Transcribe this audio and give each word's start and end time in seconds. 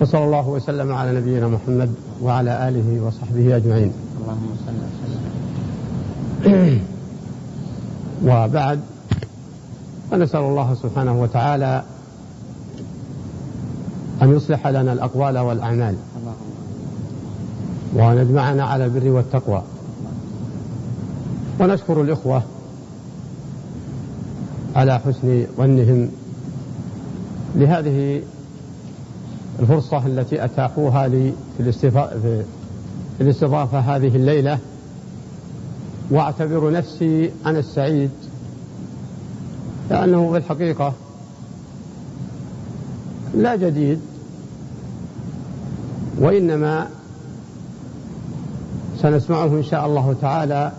وصلى 0.00 0.24
الله 0.24 0.48
وسلم 0.48 0.92
على 0.92 1.20
نبينا 1.20 1.48
محمد 1.48 1.94
وعلى 2.22 2.68
آله 2.68 3.00
وصحبه 3.02 3.56
أجمعين. 3.56 3.92
اللهم 4.20 4.56
صل 4.66 4.72
وسلم 6.44 6.80
وبعد 8.24 8.80
فنسأل 10.10 10.40
الله 10.40 10.74
سبحانه 10.74 11.22
وتعالى 11.22 11.82
أن 14.22 14.36
يصلح 14.36 14.66
لنا 14.66 14.92
الأقوال 14.92 15.38
والأعمال. 15.38 15.94
وأن 17.94 18.18
يجمعنا 18.18 18.64
على 18.64 18.84
البر 18.84 19.08
والتقوى. 19.08 19.62
ونشكر 21.60 22.02
الإخوة 22.02 22.42
على 24.76 24.98
حسن 24.98 25.46
ظنهم 25.56 26.08
لهذه 27.56 28.22
الفرصة 29.60 30.06
التي 30.06 30.44
أتاحوها 30.44 31.08
لي 31.08 31.32
في 31.56 31.62
الاستفا- 31.62 32.14
في 33.18 33.20
الاستضافة 33.20 33.78
هذه 33.78 34.16
الليلة. 34.16 34.58
وأعتبر 36.10 36.70
نفسي 36.72 37.30
أنا 37.46 37.58
السعيد 37.58 38.10
لأنه 39.90 40.30
في 40.32 40.36
الحقيقة 40.36 40.92
لا 43.34 43.56
جديد 43.56 44.00
وإنما 46.18 46.86
سنسمعه 49.02 49.46
إن 49.46 49.62
شاء 49.62 49.86
الله 49.86 50.16
تعالى 50.20 50.72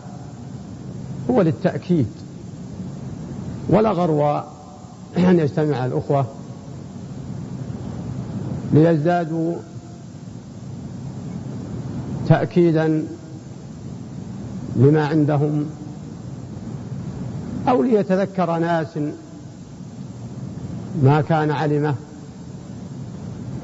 هو 1.29 1.41
للتأكيد. 1.41 2.07
ولا 3.69 3.91
غرو 3.91 4.27
أن 5.17 5.39
يجتمع 5.39 5.85
الأخوة 5.85 6.25
ليزدادوا 8.73 9.55
تأكيدا 12.27 13.05
لما 14.75 15.07
عندهم 15.07 15.65
أو 17.69 17.83
ليتذكر 17.83 18.57
ناس 18.57 18.97
ما 21.03 21.21
كان 21.21 21.51
علمه 21.51 21.95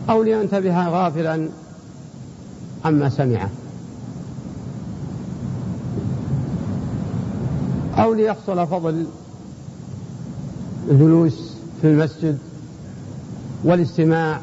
أو 0.10 0.24
لينتبه 0.24 0.88
غافلا 0.88 1.50
عما 2.86 3.10
سمعه 3.10 3.50
أو 7.98 8.14
ليحصل 8.14 8.68
فضل 8.68 9.06
الجلوس 10.90 11.54
في 11.82 11.88
المسجد 11.88 12.38
والاستماع 13.64 14.40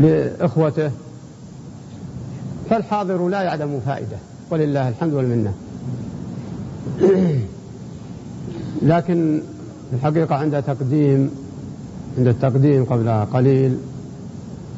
لإخوته 0.00 0.90
فالحاضر 2.70 3.28
لا 3.28 3.42
يعلم 3.42 3.80
فائدة 3.86 4.16
ولله 4.50 4.88
الحمد 4.88 5.14
والمنة. 5.14 5.52
لكن 8.82 9.42
الحقيقة 9.92 10.34
عند 10.34 10.62
تقديم 10.62 11.30
عند 12.18 12.26
التقديم 12.26 12.84
قبل 12.84 13.24
قليل 13.32 13.78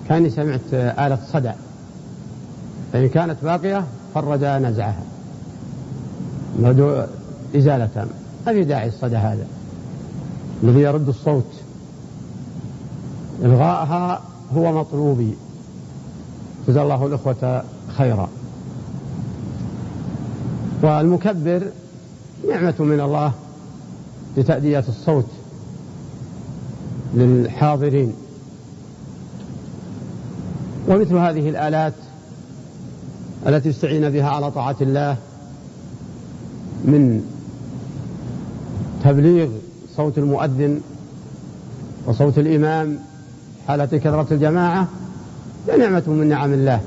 كاني 0.09 0.31
سمعت 0.31 0.75
آلة 0.75 1.19
صدع. 1.33 1.55
فإن 2.93 3.09
كانت 3.09 3.37
باقية 3.43 3.85
فرج 4.15 4.45
نزعها. 4.45 5.03
مدعو 6.59 7.07
إزالة 7.57 8.07
ما 8.47 8.53
في 8.53 8.65
داعي 8.65 8.89
الصدى 8.89 9.17
هذا. 9.17 9.47
الذي 10.63 10.81
يرد 10.81 11.09
الصوت. 11.09 11.53
إلغاءها 13.43 14.32
هو 14.57 14.81
مطلوبي. 14.81 15.35
جزا 16.69 16.83
الله 16.83 17.07
الأخوة 17.07 17.65
خيرا. 17.89 18.29
والمكبر 20.83 21.63
نعمة 22.49 22.75
من 22.79 23.01
الله 23.01 23.33
لتأدية 24.37 24.85
الصوت 24.89 25.27
للحاضرين. 27.15 28.15
ومثل 30.89 31.17
هذه 31.17 31.49
الآلات 31.49 31.95
التي 33.47 33.71
استعين 33.71 34.11
بها 34.11 34.29
على 34.29 34.51
طاعة 34.51 34.77
الله 34.81 35.17
من 36.85 37.25
تبليغ 39.05 39.49
صوت 39.97 40.19
المؤذن 40.19 40.81
وصوت 42.07 42.39
الإمام 42.39 42.99
حالة 43.69 43.85
كثرة 43.85 44.27
الجماعة 44.31 44.87
نعمة 45.79 46.03
من 46.07 46.29
نعم 46.29 46.53
الله. 46.53 46.81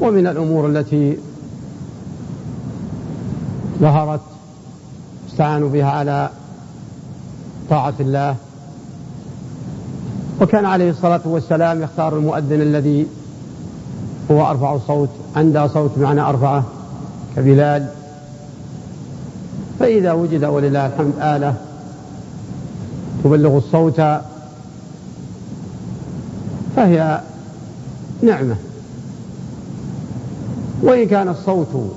ومن 0.00 0.26
الأمور 0.26 0.66
التي 0.66 1.18
ظهرت 3.80 4.20
استعانوا 5.30 5.68
بها 5.68 5.90
على 5.90 6.30
طاعة 7.70 7.94
الله. 8.00 8.36
وكان 10.40 10.64
عليه 10.64 10.90
الصلاة 10.90 11.20
والسلام 11.24 11.82
يختار 11.82 12.16
المؤذن 12.16 12.60
الذي 12.62 13.06
هو 14.30 14.50
أرفع 14.50 14.74
الصوت 14.74 15.08
عنده 15.36 15.66
صوت 15.66 15.98
معنى 15.98 16.20
أرفعة 16.20 16.64
كبلال. 17.36 17.88
فإذا 19.78 20.12
وجد 20.12 20.44
ولله 20.44 20.86
الحمد 20.86 21.12
آلة 21.20 21.54
تبلغ 23.24 23.56
الصوت 23.56 24.00
فهي 26.78 27.20
نعمة. 28.22 28.56
وإن 30.82 31.08
كان 31.08 31.28
الصوت 31.28 31.92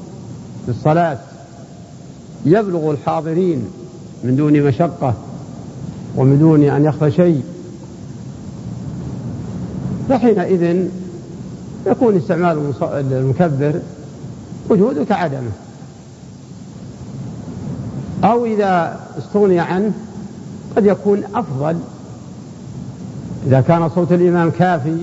في 0.65 0.71
الصلاة 0.71 1.17
يبلغ 2.45 2.91
الحاضرين 2.91 3.65
من 4.23 4.35
دون 4.35 4.61
مشقة 4.61 5.13
ومن 6.15 6.39
دون 6.39 6.63
أن 6.63 6.85
يخفى 6.85 7.11
شيء 7.11 7.43
فحينئذ 10.09 10.87
يكون 11.87 12.17
استعمال 12.17 12.73
المكبر 13.11 13.79
وجوده 14.69 15.03
كعدمه. 15.03 15.51
أو 18.23 18.45
إذا 18.45 18.99
استغني 19.17 19.59
عنه 19.59 19.91
قد 20.75 20.85
يكون 20.85 21.23
أفضل 21.35 21.77
إذا 23.47 23.61
كان 23.61 23.89
صوت 23.89 24.11
الإمام 24.11 24.51
كافي. 24.51 24.97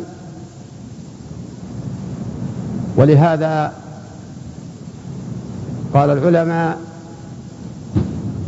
ولهذا 2.96 3.72
قال 5.94 6.10
العلماء 6.10 6.78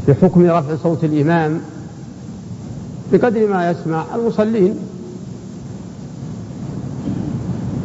في 0.07 0.15
حكم 0.15 0.47
رفع 0.47 0.77
صوت 0.83 1.05
الإمام 1.05 1.61
بقدر 3.13 3.47
ما 3.47 3.71
يسمع 3.71 4.05
المصلين. 4.15 4.75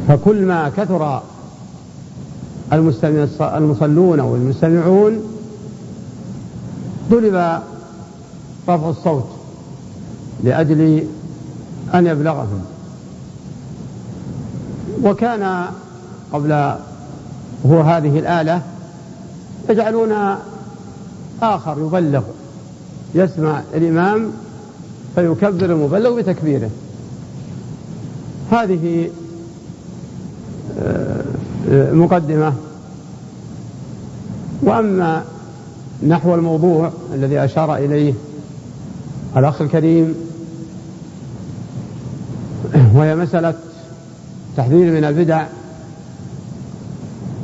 فكل 0.08 0.46
ما 0.46 0.70
كثر 0.70 1.22
المصلون 3.42 4.20
أو 4.20 4.36
المستمعون 4.36 5.20
طلب 7.12 7.62
رفع 8.70 8.90
الصوت 8.90 9.28
لأجل 10.44 11.08
أن 11.96 12.08
يبلغهم. 12.08 12.66
وكان 15.04 15.66
قبل 16.34 16.52
هو 17.66 17.82
هذه 17.82 18.20
الآلة 18.20 18.62
يجعلون 19.70 20.14
آخر 21.42 21.78
يبلغ 21.80 22.24
يسمع 23.16 23.62
الإمام 23.74 24.32
فيكبر 25.16 25.66
المبلغ 25.66 26.16
بتكبيره. 26.16 26.70
هذه 28.52 29.10
آه، 30.80 31.92
مقدمة. 31.92 32.54
وأما 34.62 35.24
نحو 36.08 36.36
الموضوع 36.36 36.92
الذي 37.14 37.40
أشار 37.40 37.76
إليه 37.76 38.14
الأخ 39.38 39.62
الكريم 39.62 40.16
وهي 42.96 43.16
مسألة 43.16 43.54
تحذير 44.58 44.92
من 44.92 45.04
البدع. 45.04 45.46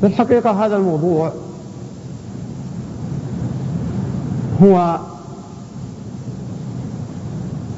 في 0.01 0.07
الحقيقة 0.07 0.65
هذا 0.65 0.75
الموضوع 0.75 1.33
هو 4.63 4.99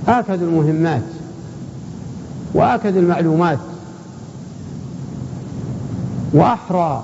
آكد 0.07 0.41
المهمات 0.41 1.01
وآكد 2.53 2.97
المعلومات 2.97 3.59
وأحرى 6.33 7.03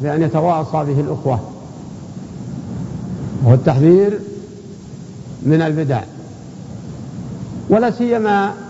بأن 0.00 0.22
يتواصى 0.22 0.84
به 0.92 1.00
الأخوة 1.00 1.40
وهو 3.44 3.54
التحذير 3.54 4.18
من 5.42 5.62
البدع. 5.62 6.00
ولا 7.68 7.90
سيما 7.90 8.61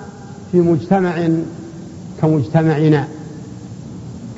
في 0.53 0.61
مجتمع 0.61 1.29
كمجتمعنا 2.23 3.09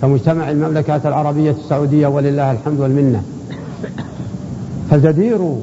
كمجتمع 0.00 0.50
المملكة 0.50 1.08
العربية 1.08 1.50
السعودية 1.50 2.06
ولله 2.06 2.50
الحمد 2.50 2.80
والمنة. 2.80 3.22
فالجدير 4.90 5.56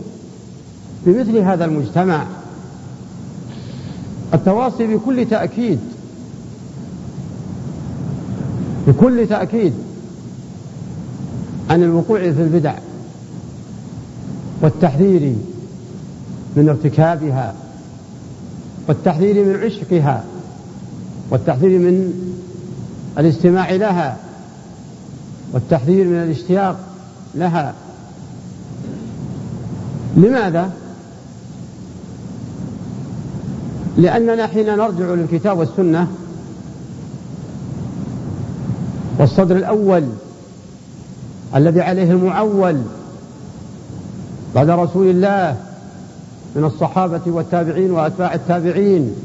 بمثل 1.06 1.38
هذا 1.38 1.66
المجتمع 1.66 2.26
التواصي 4.34 4.88
بكل 4.88 5.26
تأكيد 5.26 5.80
بكل 8.88 9.28
تأكيد 9.28 9.74
عن 11.70 11.84
الوقوع 11.84 12.20
في 12.20 12.42
البدع 12.42 12.74
والتحذير 14.62 15.36
من 16.56 16.70
ارتكابها 16.70 17.56
والتحذير 18.88 19.46
من 19.46 19.56
عشقها. 19.64 20.24
والتحذير 21.32 21.80
من 21.80 22.14
الاستماع 23.18 23.72
لها 23.72 24.18
والتحذير 25.54 26.08
من 26.08 26.24
الاشتياق 26.24 26.80
لها. 27.36 27.74
لماذا؟ 30.18 30.72
لأننا 33.98 34.48
حين 34.48 34.66
نرجع 34.66 35.06
للكتاب 35.06 35.58
والسنة 35.58 36.08
والصدر 39.20 39.56
الأول 39.56 40.04
الذي 41.56 41.82
عليه 41.82 42.12
المعول 42.12 42.82
بعد 44.56 44.70
رسول 44.70 45.10
الله 45.10 45.58
من 46.56 46.64
الصحابة 46.64 47.22
والتابعين 47.28 47.92
وأتباع 47.92 48.34
التابعين 48.34 49.16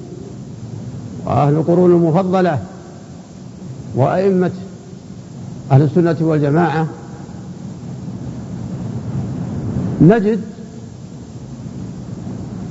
وأهل 1.27 1.55
القرون 1.55 1.91
المفضلة 1.91 2.59
وأئمة 3.95 4.51
أهل 5.73 5.83
السنة 5.83 6.17
والجماعة 6.21 6.87
نجد 10.01 10.41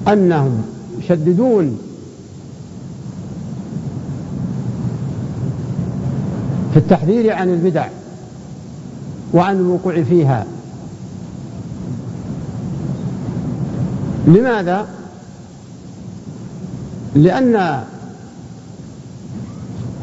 أنهم 0.08 0.62
يشددون 1.00 1.78
في 6.74 6.80
التحذير 6.80 7.34
عن 7.34 7.50
البدع 7.50 7.88
وعن 9.34 9.56
الوقوع 9.56 10.04
فيها 10.04 10.46
لماذا؟ 14.28 14.88
لأن 17.16 17.84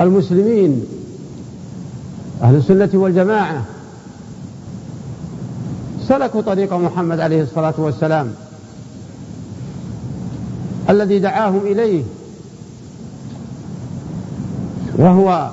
المسلمين 0.03 0.85
أهل 2.43 2.57
السنة 2.57 2.91
والجماعة. 2.95 3.65
سلكوا 6.09 6.41
طريق 6.41 6.73
محمد 6.73 7.21
عليه 7.21 7.43
الصلاة 7.43 7.75
والسلام 7.79 8.33
الذي 10.91 11.19
دعاهم 11.19 11.61
إليه 11.67 12.03
وهو 14.99 15.51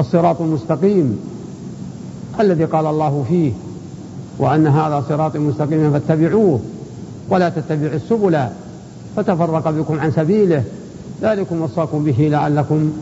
الصراط 0.00 0.40
المستقيم 0.40 1.20
الذي 2.40 2.64
قال 2.64 2.86
الله 2.86 3.24
فيه 3.28 3.52
وأن 4.38 4.66
هذا 4.66 5.04
صراط 5.08 5.36
مستقيم 5.36 5.92
فاتبعوه 5.92 6.60
ولا 7.30 7.48
تتبعوا 7.48 7.94
السبل 7.94 8.46
فتفرق 9.16 9.70
بكم 9.70 10.00
عن 10.00 10.12
سبيله. 10.12 10.64
ذلكم 11.22 11.62
وصاكم 11.62 12.04
به 12.04 12.28
لعلكم 12.32 12.92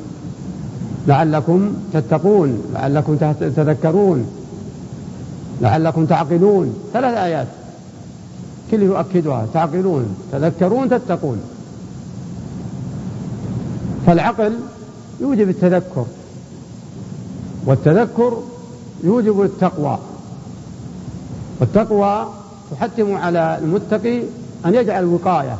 لعلكم 1.06 1.74
تتقون 1.92 2.62
لعلكم 2.74 3.16
تذكرون 3.56 4.26
لعلكم 5.60 6.06
تعقلون. 6.06 6.74
ثلاث 6.92 7.18
آيات 7.18 7.46
كل 8.70 8.82
يؤكدها 8.82 9.46
تعقلون 9.54 10.16
تذكرون 10.32 10.88
تتقون. 10.88 11.40
فالعقل 14.06 14.52
يوجب 15.20 15.48
التذكر 15.48 16.06
والتذكر 17.66 18.42
يوجب 19.04 19.42
التقوى. 19.42 19.98
والتقوى 21.60 22.26
تحتم 22.70 23.14
على 23.14 23.58
المتقي 23.62 24.22
أن 24.66 24.74
يجعل 24.74 25.04
وقاية 25.04 25.58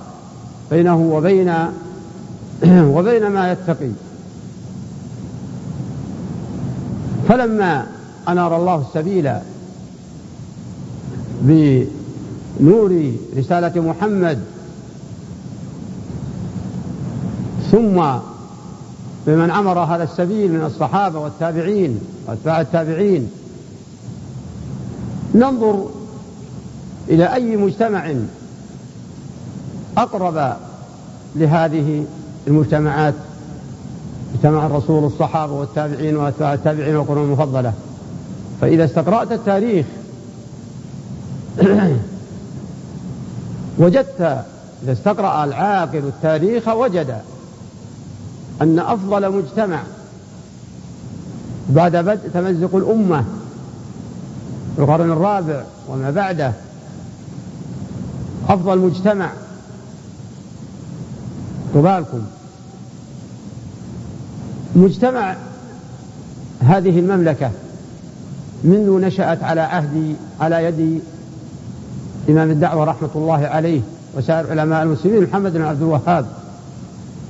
بينه 0.71 0.97
وبين 0.97 1.55
وبين 2.95 3.27
ما 3.27 3.53
يتقي. 3.53 3.91
فلما 7.29 7.87
أنار 8.29 8.57
الله 8.57 8.85
السبيل 8.89 9.33
بنور 11.41 13.13
رسالة 13.37 13.81
محمد 13.81 14.39
ثم 17.71 18.03
بمن 19.27 19.51
عمر 19.51 19.79
هذا 19.79 20.05
السبيل 20.05 20.53
من 20.53 20.65
الصحابة 20.65 21.19
والتابعين 21.19 22.01
وأتباع 22.27 22.61
التابعين 22.61 23.31
ننظر 25.35 25.91
إلى 27.09 27.35
أي 27.35 27.57
مجتمع 27.57 28.15
أقرب 29.99 30.57
لهذه 31.37 32.05
المجتمعات 32.47 33.15
اجتمع 34.35 34.67
الرسول 34.67 35.05
الصحابة 35.05 35.53
والتابعين 35.53 36.17
وأتباع 36.17 36.55
التابعين 36.55 36.97
والقرون 36.97 37.25
المفضلة. 37.25 37.73
فإذا 38.61 38.85
استقرأت 38.85 39.33
التاريخ 39.33 39.87
وجدت 43.79 44.45
إذا 44.83 44.93
استقرأ 44.93 45.45
العاقل 45.45 45.99
التاريخ 45.99 46.69
وجد 46.69 47.17
أن 48.63 48.79
أفضل 48.79 49.33
مجتمع 49.33 49.83
بعد 51.69 51.97
بدء 51.97 52.29
تمزق 52.35 52.77
الأمة 52.77 53.25
في 54.77 54.83
القرن 54.83 55.13
الرابع 55.13 55.63
وما 55.89 56.11
بعده 56.11 56.53
أفضل 58.49 58.79
مجتمع 58.79 59.31
طبالكم 61.75 62.23
مجتمع 64.77 65.37
هذه 66.61 66.99
المملكة 66.99 67.51
منذ 68.65 69.01
نشأت 69.01 69.43
على 69.43 69.61
عهد 69.61 70.17
على 70.41 70.65
يد 70.65 71.03
إمام 72.29 72.51
الدعوة 72.51 72.85
رحمة 72.85 73.11
الله 73.15 73.47
عليه 73.47 73.81
وسائر 74.15 74.51
علماء 74.51 74.83
المسلمين 74.83 75.23
محمد 75.23 75.53
بن 75.53 75.63
عبد 75.63 75.83
الوهاب 75.83 76.27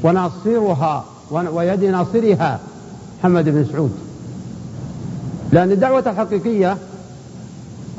وناصرها 0.03 1.05
ويد 1.31 1.85
ناصرها 1.85 2.61
محمد 3.21 3.45
بن 3.45 3.67
سعود. 3.73 3.93
لأن 5.53 5.73
الدعوة 5.73 6.05
الحقيقية 6.07 6.77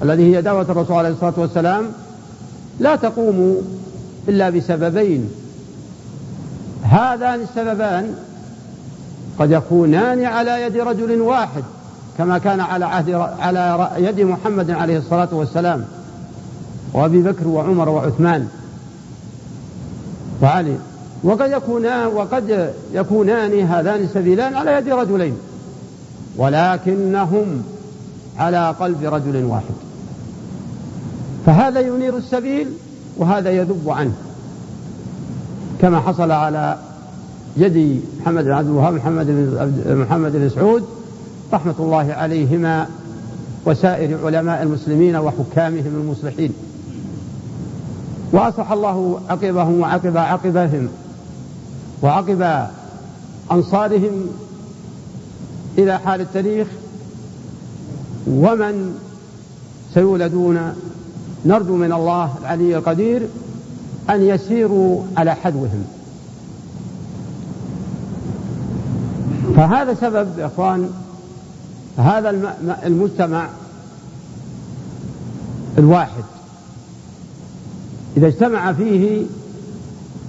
التي 0.03 0.35
هي 0.35 0.41
دعوة 0.41 0.61
الرسول 0.61 0.95
عليه 0.95 1.09
الصلاة 1.09 1.33
والسلام 1.37 1.85
لا 2.79 2.95
تقوم 2.95 3.61
إلا 4.27 4.49
بسببين. 4.49 5.29
هذان 6.89 7.41
السببان 7.41 8.15
قد 9.39 9.51
يكونان 9.51 10.25
على 10.25 10.61
يد 10.61 10.77
رجل 10.77 11.21
واحد 11.21 11.63
كما 12.17 12.37
كان 12.37 12.59
على 12.59 12.85
عهد 12.85 13.09
على 13.39 13.89
يد 13.97 14.21
محمد 14.21 14.71
عليه 14.71 14.97
الصلاة 14.97 15.27
والسلام 15.31 15.85
وأبي 16.93 17.21
بكر 17.21 17.47
وعمر 17.47 17.89
وعثمان 17.89 18.47
وعلي. 20.41 20.77
وقد 21.23 21.51
يكونان 21.51 22.07
وقد 22.07 22.73
يكونان 22.93 23.59
هذان 23.59 24.03
السبيلان 24.03 24.55
على 24.55 24.71
يد 24.71 24.89
رجلين 24.89 25.37
ولكنهم 26.37 27.63
على 28.37 28.75
قلب 28.79 29.03
رجل 29.03 29.43
واحد. 29.43 29.75
فهذا 31.45 31.79
ينير 31.79 32.17
السبيل 32.17 32.67
وهذا 33.17 33.49
يذب 33.49 33.89
عنه. 33.89 34.13
كما 35.81 35.99
حصل 35.99 36.31
على 36.31 36.77
يد 37.57 38.01
محمد 38.21 38.43
بن 38.43 38.51
عبد 38.51 38.67
الوهاب 38.67 38.93
محمد 38.93 39.25
بن 39.27 39.95
محمد 39.95 40.31
بن 40.31 40.49
سعود 40.49 40.83
رحمة 41.53 41.75
الله 41.79 42.13
عليهما 42.13 42.87
وسائر 43.65 44.25
علماء 44.25 44.63
المسلمين 44.63 45.15
وحكامهم 45.15 46.01
المصلحين. 46.01 46.53
وأصلح 48.31 48.71
الله 48.71 49.19
عقبهم 49.29 49.79
وعقب 49.79 50.17
عقبهم 50.17 50.89
وعقب 52.01 52.67
أنصارهم 53.51 54.27
إلى 55.77 55.99
حال 55.99 56.21
التاريخ. 56.21 56.67
ومن 58.27 58.99
سيولدون 59.93 60.73
نرجو 61.45 61.75
من 61.75 61.93
الله 61.93 62.29
العلي 62.41 62.77
القدير 62.77 63.21
أن 64.09 64.21
يسيروا 64.21 65.03
على 65.17 65.35
حدوهم. 65.35 65.85
فهذا 69.55 69.93
سبب 69.93 70.39
يا 70.39 70.45
إخوان 70.45 70.89
هذا 71.97 72.55
المجتمع 72.85 73.47
الواحد. 75.77 76.23
إذا 78.17 78.27
اجتمع 78.27 78.73
فيه 78.73 79.25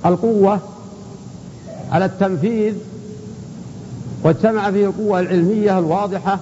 القوة 0.06 0.60
على 1.90 2.04
التنفيذ 2.04 2.74
واجتمع 4.22 4.70
فيه 4.70 4.86
القوة 4.86 5.20
العلمية 5.20 5.78
الواضحة 5.78 6.38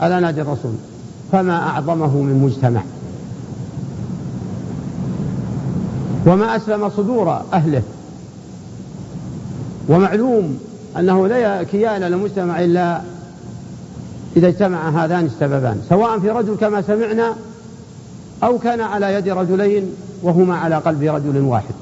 على 0.00 0.20
نادي 0.20 0.40
الرسول 0.40 0.74
فما 1.32 1.56
أعظمه 1.56 2.16
من 2.16 2.42
مجتمع. 2.44 2.82
وما 6.28 6.56
أسلم 6.56 6.90
صدور 6.90 7.42
أهله. 7.52 7.82
ومعلوم 9.88 10.58
أنه 10.98 11.26
لا 11.26 11.62
كيان 11.62 12.02
للمجتمع 12.02 12.64
إلا 12.64 13.00
إذا 14.36 14.48
اجتمع 14.48 15.04
هذان 15.04 15.24
السببان 15.24 15.80
سواء 15.88 16.18
في 16.18 16.30
رجل 16.30 16.56
كما 16.56 16.82
سمعنا 16.82 17.34
أو 18.42 18.58
كان 18.58 18.80
على 18.80 19.14
يد 19.14 19.28
رجلين 19.28 19.94
وهما 20.22 20.56
على 20.56 20.76
قلب 20.76 21.02
رجل 21.02 21.40
واحد. 21.40 21.74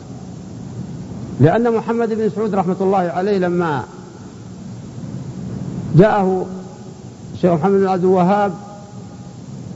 لأن 1.40 1.72
محمد 1.72 2.08
بن 2.08 2.30
سعود 2.36 2.54
رحمة 2.54 2.76
الله 2.80 2.98
عليه 2.98 3.38
لما 3.38 3.82
جاءه 5.94 6.46
الشيخ 7.34 7.52
محمد 7.52 7.80
بن 7.80 7.88
عبد 7.88 8.04
الوهاب 8.04 8.52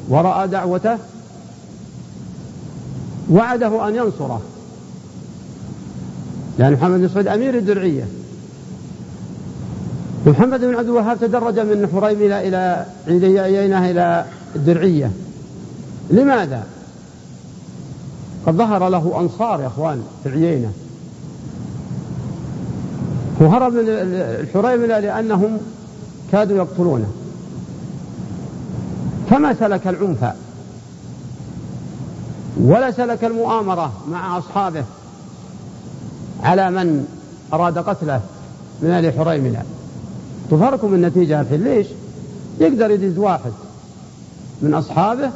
ورأى 0.09 0.49
دعوته 0.49 0.99
وعده 3.31 3.89
أن 3.89 3.97
ينصره. 3.97 4.41
لأن 6.61 6.73
محمد 6.73 7.01
بن 7.01 7.09
سعود 7.09 7.27
أمير 7.27 7.55
الدرعية. 7.55 8.05
محمد 10.27 10.61
بن 10.61 10.75
عبد 10.75 10.89
الوهاب 10.89 11.21
تدرج 11.21 11.59
من 11.59 11.89
حريملة 11.93 12.49
إلى 13.07 13.39
عيينة 13.39 13.91
إلى 13.91 14.25
الدرعية. 14.57 15.11
لماذا؟ 16.11 16.67
قد 18.47 18.55
ظهر 18.55 18.89
له 18.89 19.21
أنصار 19.21 19.61
يا 19.61 19.67
أخوان 19.67 20.03
في 20.25 20.29
عيينة. 20.29 20.73
وهرب 23.41 23.73
من 23.73 23.85
الحريملة 23.89 24.99
لأنهم 24.99 25.59
كادوا 26.33 26.57
يقتلونه. 26.57 27.09
فما 29.31 29.55
سلك 29.55 29.87
العنف؟ 29.87 30.33
ولا 32.61 32.91
سلك 32.91 33.25
المؤامرة 33.25 33.93
مع 34.11 34.39
أصحابه. 34.39 34.85
على 36.43 36.71
من 36.71 37.07
أراد 37.53 37.79
قتله 37.79 38.21
من 38.83 38.91
أهل 38.91 39.13
حريملة 39.19 39.63
تفركم 40.51 40.95
النتيجة 40.95 41.41
الحين 41.41 41.65
ليش؟ 41.65 41.87
يقدر 42.61 42.91
يدز 42.91 43.19
واحد 43.19 43.53
من 44.63 44.75
أصحابه 44.75 45.31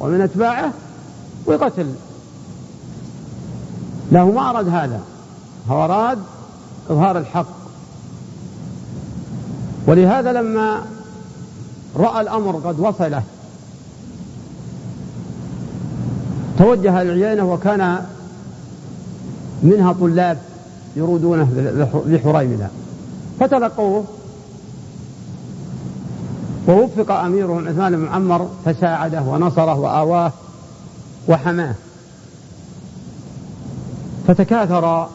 ومن 0.00 0.20
أتباعه 0.20 0.72
ويقتل. 1.46 1.86
له 4.12 4.30
ما 4.30 4.50
أراد 4.50 4.68
هذا. 4.68 5.00
هو 5.70 5.84
أراد 5.84 6.18
إظهار 6.90 7.18
الحق. 7.18 7.46
ولهذا 9.86 10.32
لما 10.32 10.82
رأى 11.96 12.20
الأمر 12.20 12.56
قد 12.56 12.80
وصله 12.80 13.22
توجه 16.58 17.02
العيينة 17.02 17.52
وكان 17.52 18.06
منها 19.62 19.92
طلاب 19.92 20.38
يرودونه 20.96 21.48
بحريملة 22.06 22.68
فتلقوه. 23.40 24.04
ووفق 26.68 27.10
أميرهم 27.10 27.68
عثمان 27.68 27.96
بن 27.96 28.02
معمر 28.02 28.50
فساعده 28.64 29.22
ونصره 29.22 29.78
وآواه 29.78 30.32
وحماه. 31.28 31.74
فتكاثر 34.26 35.08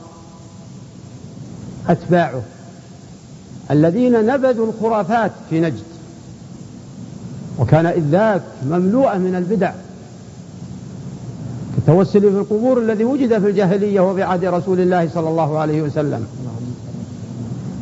أتباعه 1.90 2.42
الذين 3.72 4.26
نبذوا 4.26 4.68
الخرافات 4.68 5.32
في 5.50 5.60
نجد. 5.60 5.84
وكان 7.60 7.86
إذ 7.86 8.04
ذاك 8.04 8.42
مملوءة 8.66 9.18
من 9.18 9.36
البدع. 9.36 9.72
كالتوسل 11.88 12.22
في 12.22 12.28
القبور 12.28 12.80
الذي 12.80 13.04
وجد 13.04 13.40
في 13.40 13.50
الجاهلية 13.50 14.00
وفي 14.00 14.24
عهد 14.24 14.46
رسول 14.46 14.80
الله 14.80 15.10
صلى 15.13 15.30
الله 15.30 15.60
عليه 15.60 15.82
وسلم. 15.82 16.25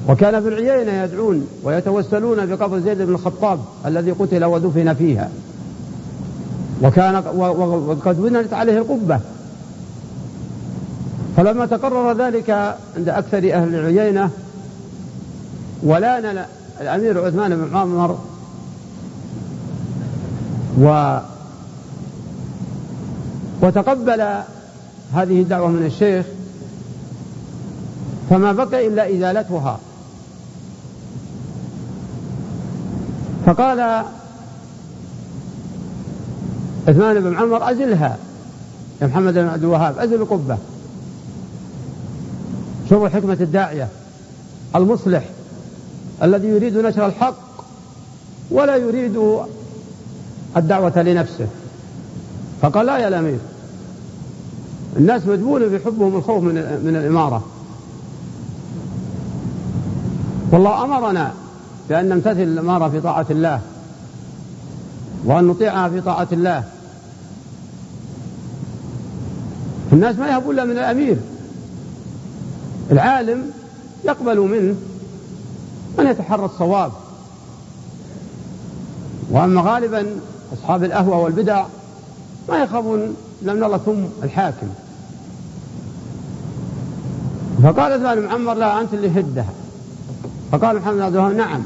وكان 0.09 0.41
في 0.41 0.47
العيينة 0.47 1.03
يدعون 1.03 1.47
ويتوسلون 1.63 2.45
بقبر 2.45 2.79
زيد 2.79 3.01
بن 3.01 3.13
الخطاب 3.13 3.59
الذي 3.85 4.11
قتل 4.11 4.45
ودفن 4.45 4.93
فيها. 4.93 5.29
وكان 6.83 7.23
وقد 7.35 8.21
بنت 8.21 8.53
عليه 8.53 8.77
القبة. 8.77 9.19
فلما 11.37 11.65
تقرر 11.65 12.13
ذلك 12.13 12.49
عند 12.97 13.09
أكثر 13.09 13.37
أهل 13.37 13.75
العيينة 13.75 14.29
ولان 15.83 16.45
الأمير 16.81 17.25
عثمان 17.25 17.55
بن 17.55 17.77
عمر 17.77 18.17
و 20.81 21.17
وتقبل 23.61 24.21
هذه 25.13 25.41
الدعوة 25.41 25.67
من 25.67 25.85
الشيخ 25.85 26.25
فما 28.29 28.51
بقي 28.51 28.87
إلا 28.87 29.15
إزالتها. 29.15 29.79
فقال 33.45 34.03
عثمان 36.87 37.19
بن 37.19 37.35
عمر 37.35 37.71
أزلها. 37.71 38.17
يا 39.01 39.07
محمد 39.07 39.33
بن 39.33 39.47
عبد 39.47 39.63
الوهاب 39.63 39.99
أزل 39.99 40.15
القبة. 40.15 40.57
شوفوا 42.89 43.09
حكمة 43.09 43.37
الداعية 43.41 43.87
المصلح 44.75 45.23
الذي 46.23 46.47
يريد 46.47 46.77
نشر 46.77 47.05
الحق 47.05 47.35
ولا 48.51 48.75
يريد 48.75 49.21
الدعوة 50.57 51.01
لنفسه. 51.01 51.47
فقال 52.61 52.85
لا 52.85 52.97
يا 52.97 53.07
الأمير. 53.07 53.39
الناس 54.97 55.25
مجبولة 55.25 55.67
بحبهم 55.67 56.15
الخوف 56.15 56.43
من, 56.43 56.53
من 56.85 56.95
الإمارة. 56.95 57.43
والله 60.51 60.83
أمرنا 60.83 61.33
بأن 61.89 62.09
نمتثل 62.09 62.41
الإمارة 62.41 62.89
في 62.89 63.01
طاعة 63.01 63.25
الله 63.29 63.61
وأن 65.25 65.43
نطيعها 65.47 65.89
في 65.89 66.01
طاعة 66.01 66.27
الله. 66.31 66.63
الناس 69.93 70.15
ما 70.15 70.27
يهبون 70.27 70.55
إلا 70.55 70.65
من 70.65 70.77
الأمير. 70.77 71.17
العالم 72.91 73.51
يقبل 74.03 74.39
منه 74.39 74.75
من 75.97 76.07
يتحرى 76.07 76.45
الصواب. 76.45 76.91
وأما 79.31 79.61
غالبا 79.61 80.05
أصحاب 80.53 80.83
الأهوى 80.83 81.15
والبدع 81.23 81.65
ما 82.49 82.57
يخافون 82.57 83.15
لأن 83.41 83.63
الله 83.63 83.77
ثم 83.77 84.23
الحاكم. 84.23 84.67
فقال 87.63 87.91
عثمان 87.91 88.19
معمر 88.19 88.53
لا 88.53 88.81
أنت 88.81 88.93
اللي 88.93 89.19
هدها. 89.19 89.49
فقال 90.51 90.75
محمد 90.75 90.99
عبد 90.99 91.15
الوهاب 91.15 91.35
نعم 91.35 91.61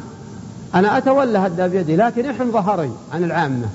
أنا 0.76 0.98
أتولى 0.98 1.38
هدها 1.38 1.68
بيدي 1.68 1.96
لكن 1.96 2.26
احن 2.26 2.52
ظهري 2.52 2.92
عن 3.14 3.24
العامة. 3.24 3.68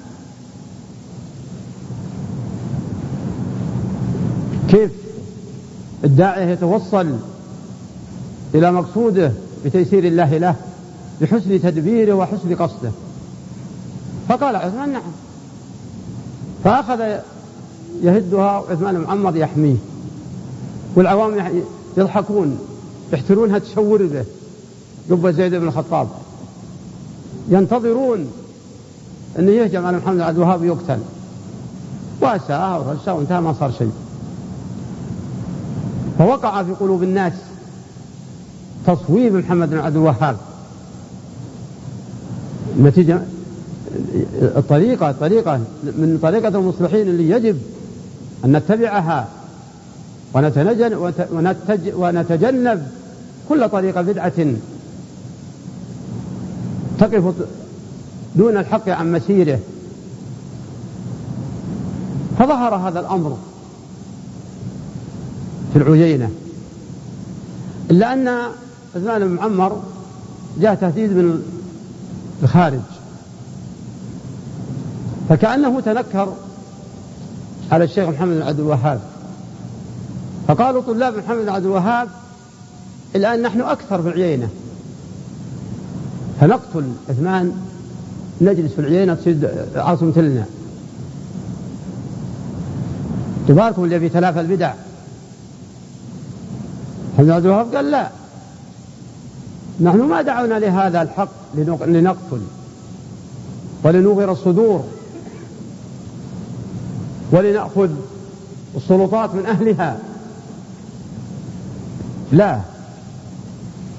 كيف؟ 4.68 4.90
الداعية 6.04 6.44
يتوصل 6.44 7.16
إلى 8.54 8.72
مقصوده 8.72 9.32
بتيسير 9.64 10.04
الله 10.04 10.38
له 10.38 10.54
بحسن 11.20 11.62
تدبيره 11.62 12.12
وحسن 12.12 12.54
قصده. 12.54 12.90
فقال 14.28 14.56
عثمان 14.56 14.92
نعم. 14.92 15.02
فأخذ 16.64 17.00
يهدها 18.02 18.58
وعثمان 18.58 18.94
بن 18.94 19.00
معمر 19.00 19.36
يحميه 19.36 19.76
والعوام 20.94 21.62
يضحكون 21.96 22.58
يحترونها 23.12 23.58
تشور 23.58 24.06
به 24.06 24.24
قبة 25.10 25.30
زيد 25.30 25.54
بن 25.54 25.68
الخطاب. 25.68 26.08
ينتظرون 27.48 28.26
أن 29.38 29.48
يهجم 29.48 29.86
على 29.86 29.96
محمد 29.96 30.20
عبد 30.20 30.36
الوهاب 30.36 30.64
يقتل. 30.64 30.98
وأساء 32.20 32.84
ورسى 32.86 33.10
وانتهى 33.10 33.40
ما 33.40 33.52
صار 33.52 33.72
شيء. 33.78 33.92
فوقع 36.18 36.62
في 36.62 36.72
قلوب 36.72 37.02
الناس 37.02 37.32
تصويب 38.86 39.34
محمد 39.34 39.70
بن 39.70 39.78
عبد 39.78 39.96
الوهاب. 39.96 40.36
نتيجة 42.80 43.22
الطريقة 44.42 45.12
طريقة 45.12 45.60
من 45.84 46.18
طريقة 46.22 46.48
المصلحين 46.48 47.08
اللي 47.08 47.30
يجب 47.30 47.58
أن 48.44 48.56
نتبعها. 48.56 49.28
ونتجنب 51.94 52.86
كل 53.48 53.68
طريقة 53.68 54.02
بدعة 54.02 54.46
تقف 56.98 57.34
دون 58.36 58.56
الحق 58.56 58.88
عن 58.88 59.12
مسيره. 59.12 59.58
فظهر 62.38 62.74
هذا 62.74 63.00
الأمر 63.00 63.38
في 65.72 65.78
العيينة. 65.78 66.30
إلا 67.90 68.12
أن 68.12 68.28
عثمان 68.96 69.28
بن 69.28 69.34
معمر 69.34 69.82
جاء 70.60 70.74
تهديد 70.74 71.10
من 71.10 71.42
الخارج. 72.42 72.80
فكأنه 75.28 75.80
تنكر 75.80 76.32
على 77.72 77.84
الشيخ 77.84 78.08
محمد 78.08 78.36
بن 78.36 78.42
عبد 78.42 78.60
الوهاب. 78.60 79.00
فقالوا 80.50 80.82
طلاب 80.82 81.16
محمد 81.16 81.48
عبد 81.48 81.64
الوهاب 81.64 82.08
الآن 83.16 83.42
نحن 83.42 83.60
أكثر 83.60 84.02
في 84.02 84.08
العيينة. 84.08 84.48
فنقتل 86.40 86.84
عثمان 87.08 87.52
نجلس 88.40 88.72
في 88.72 88.78
العيينة 88.78 89.14
تصير 89.14 89.50
عاصمة 89.76 90.12
لنا 90.16 90.44
تباركم 93.48 93.84
اللي 93.84 94.00
في 94.00 94.08
تلافى 94.08 94.40
البدع. 94.40 94.72
محمد 97.14 97.30
عبد 97.30 97.44
الوهاب 97.44 97.74
قال 97.74 97.90
لا. 97.90 98.10
نحن 99.80 100.00
ما 100.00 100.22
دعونا 100.22 100.58
لهذا 100.58 101.02
الحق 101.02 101.56
لنقتل 101.86 102.40
ولنوغر 103.84 104.32
الصدور 104.32 104.84
ولنأخذ 107.32 107.90
السلطات 108.76 109.34
من 109.34 109.46
أهلها. 109.46 109.98
لا. 112.32 112.60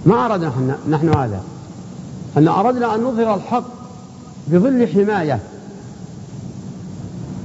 ما 0.05 0.25
أردنا 0.25 0.77
نحن 0.89 1.09
هذا. 1.09 1.43
أن 2.37 2.47
أردنا 2.47 2.95
أن 2.95 3.01
نظهر 3.03 3.35
الحق 3.35 3.63
بظل 4.47 4.87
حماية. 4.87 5.39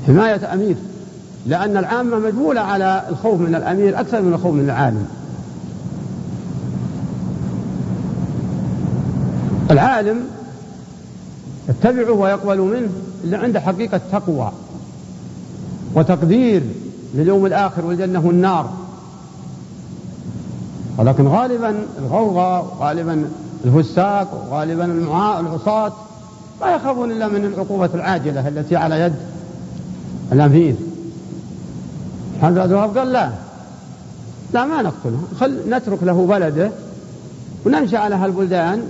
حماية 0.07 0.53
أمير. 0.53 0.77
لأن 1.47 1.77
العامة 1.77 2.19
مجبولة 2.19 2.61
على 2.61 3.03
الخوف 3.09 3.41
من 3.41 3.55
الأمير 3.55 4.01
أكثر 4.01 4.23
من 4.23 4.33
الخوف 4.33 4.55
من 4.55 4.65
العالم. 4.65 5.07
العالم 9.71 10.21
يتبعه 11.69 12.13
ويقبل 12.13 12.61
منه 12.61 12.89
اللي 13.25 13.37
عنده 13.37 13.61
حقيقة 13.61 14.01
تقوى 14.13 14.53
وتقدير 15.95 16.63
لليوم 17.15 17.47
الآخر 17.47 17.87
والجنة 17.87 18.27
والنار. 18.27 18.86
ولكن 20.99 21.29
غالبا 21.29 21.77
الغوغاء 21.99 22.77
غالبا 22.81 23.29
الفساق 23.65 24.49
وغالبا 24.51 24.85
العصاة 25.41 25.93
ما 26.61 26.71
يخافون 26.75 27.11
إلا 27.11 27.29
من 27.29 27.45
العقوبة 27.45 27.91
العاجلة 27.95 28.49
التي 28.49 28.77
على 28.77 29.01
يد 29.01 29.15
محمد 32.39 32.59
عبد 32.59 32.71
الوهاب 32.71 32.99
قال 32.99 33.13
لا. 33.13 33.31
لا 34.53 34.65
ما 34.65 34.83
نقتله. 34.83 35.19
خل 35.41 35.61
نترك 35.71 36.03
له 36.03 36.27
بلده 36.27 36.71
وننشأ 37.67 37.99
على 37.99 38.15
هالبلدان 38.15 38.83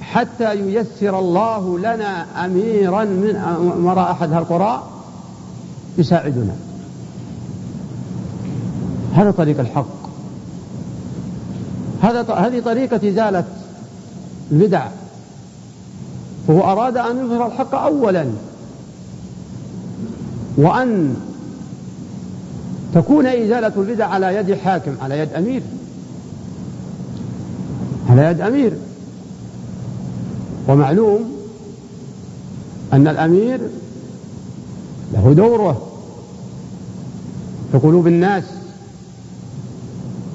حتى 0.00 0.54
ييسر 0.54 1.18
الله 1.18 1.78
لنا 1.78 2.26
أميرا 2.44 3.04
من 3.04 3.36
أمراء 3.76 4.10
أحد 4.10 4.32
هالقرى 4.32 4.82
يساعدنا. 5.98 6.52
هذا 9.14 9.30
طريق 9.30 9.60
الحق. 9.60 9.99
هذا 12.00 12.22
هذه 12.22 12.60
طريقة 12.60 13.08
إزالة 13.08 13.44
البدع. 14.52 14.86
فهو 16.48 16.60
أراد 16.60 16.96
أن 16.96 17.24
يظهر 17.24 17.46
الحق 17.46 17.74
أولا. 17.74 18.26
وأن 20.56 21.16
تكون 22.94 23.26
إزالة 23.26 23.72
البدع 23.76 24.06
على 24.06 24.34
يد 24.36 24.54
حاكم 24.54 24.92
على 25.02 25.18
يد 25.18 25.32
أمير. 25.32 25.62
على 28.10 28.22
يد 28.22 28.40
أمير. 28.40 28.72
ومعلوم 30.68 31.32
أن 32.92 33.08
الأمير 33.08 33.60
له 35.14 35.32
دوره. 35.32 35.86
في 37.72 37.78
قلوب 37.78 38.06
الناس 38.06 38.44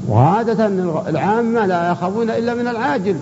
وعادة 0.10 0.68
العامة 1.10 1.66
لا 1.66 1.92
يخافون 1.92 2.30
إلا 2.30 2.54
من 2.54 2.68
العاجل. 2.68 3.16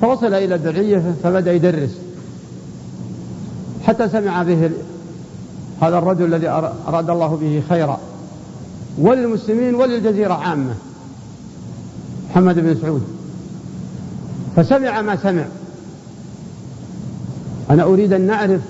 فوصل 0.00 0.34
إلى 0.34 0.54
الدرعية 0.54 1.14
فبدأ 1.22 1.52
يدرس. 1.52 1.90
حتى 3.86 4.08
سمع 4.08 4.42
به 4.42 4.70
هذا 5.82 5.98
الرجل 5.98 6.34
الذي 6.34 6.48
أراد 6.88 7.10
الله 7.10 7.38
به 7.40 7.62
خيرا. 7.68 8.00
وللمسلمين 8.98 9.74
وللجزيرة 9.74 10.34
عامة. 10.34 10.74
محمد 12.30 12.58
بن 12.58 12.76
سعود. 12.82 13.02
فسمع 14.56 15.02
ما 15.02 15.16
سمع. 15.16 15.44
أنا 17.70 17.82
أريد 17.82 18.12
أن 18.12 18.20
نعرف 18.20 18.60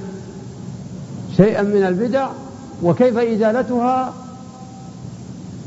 شيئا 1.36 1.62
من 1.62 1.82
البدع 1.82 2.28
وكيف 2.82 3.18
إزالتها 3.18 4.12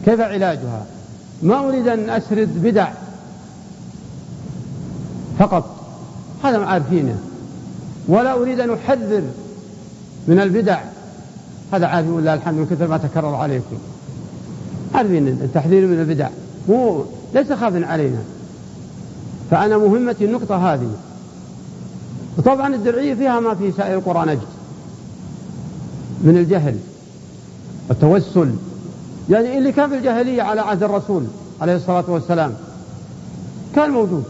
كيف 0.06 0.22
علاجها؟ 0.22 0.86
ما 1.44 1.68
أريد 1.68 1.88
أن 1.88 2.10
أسرد 2.10 2.64
بدع 2.64 2.88
فقط. 5.40 5.76
هذا 6.44 6.58
ما 6.58 6.66
عارفينه. 6.66 7.20
ولا 8.08 8.34
أريد 8.34 8.60
أن 8.60 8.74
أحذر 8.74 9.22
من 10.28 10.40
البدع. 10.40 10.82
هذا 11.74 11.88
عارف 11.88 12.08
ولله 12.08 12.34
الحمد 12.34 12.56
من 12.56 12.66
كثر 12.66 12.88
ما 12.88 12.98
تكرر 12.98 13.36
عليكم. 13.36 13.78
عارفين 14.96 15.28
التحذير 15.28 15.88
من 15.88 16.00
البدع. 16.00 16.30
مو 16.70 17.06
ليس 17.34 17.54
خاف 17.54 17.84
علينا. 17.84 18.20
فأنا 19.52 19.78
مهمتي 19.78 20.26
النقطة 20.26 20.74
هذه. 20.74 20.92
وطبعا 22.38 22.76
الدرعية 22.76 23.14
فيها 23.14 23.40
ما 23.40 23.56
في 23.56 23.72
سائر 23.72 23.98
القرى 23.98 24.26
نجد 24.26 24.48
من 26.24 26.38
الجهل 26.38 26.76
والتوسل. 27.90 28.52
يعني 29.30 29.58
اللي 29.58 29.72
كان 29.72 29.90
في 29.90 29.98
الجاهلية 29.98 30.42
على 30.42 30.62
عهد 30.62 30.84
الرسول 30.84 31.24
عليه 31.62 31.76
الصلاة 31.76 32.04
والسلام 32.08 32.54
كان 33.76 33.90
موجود. 33.90 34.24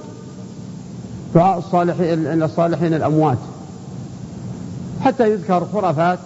دعاء 1.35 1.57
الصالحين 1.57 2.43
الصالحين 2.43 2.93
الأموات. 2.93 3.37
حتى 5.01 5.31
يذكر 5.31 5.67
خرافات. 5.73 6.19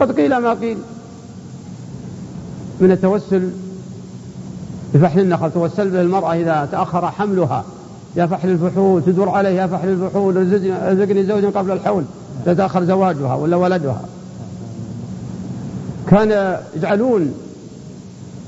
قد 0.00 0.12
قيل 0.12 0.38
ما 0.38 0.54
قيل. 0.54 0.78
من 2.80 2.90
التوسل 2.90 3.50
بفحل 4.94 5.20
النخل. 5.20 5.50
توسل 5.50 5.90
به 5.90 6.00
المرأة 6.00 6.34
إذا 6.34 6.68
تأخر 6.72 7.10
حملها. 7.10 7.64
يا 8.16 8.26
فحل 8.26 8.48
الفحول 8.48 9.02
تدور 9.02 9.28
عليه 9.28 9.50
يا 9.50 9.66
فحل 9.66 9.88
الفحول 9.88 10.36
ارزقني 10.36 11.24
زوجا 11.24 11.48
قبل 11.48 11.70
الحول. 11.70 12.04
تتأخر 12.46 12.84
زواجها 12.84 13.34
ولا 13.34 13.56
ولدها. 13.56 14.00
كان 16.10 16.60
يجعلون 16.76 17.34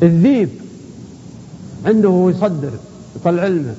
الذيب 0.03 0.49
عنده 1.87 2.33
يصدر 2.37 2.71
يطلع 3.17 3.43
علمه 3.43 3.75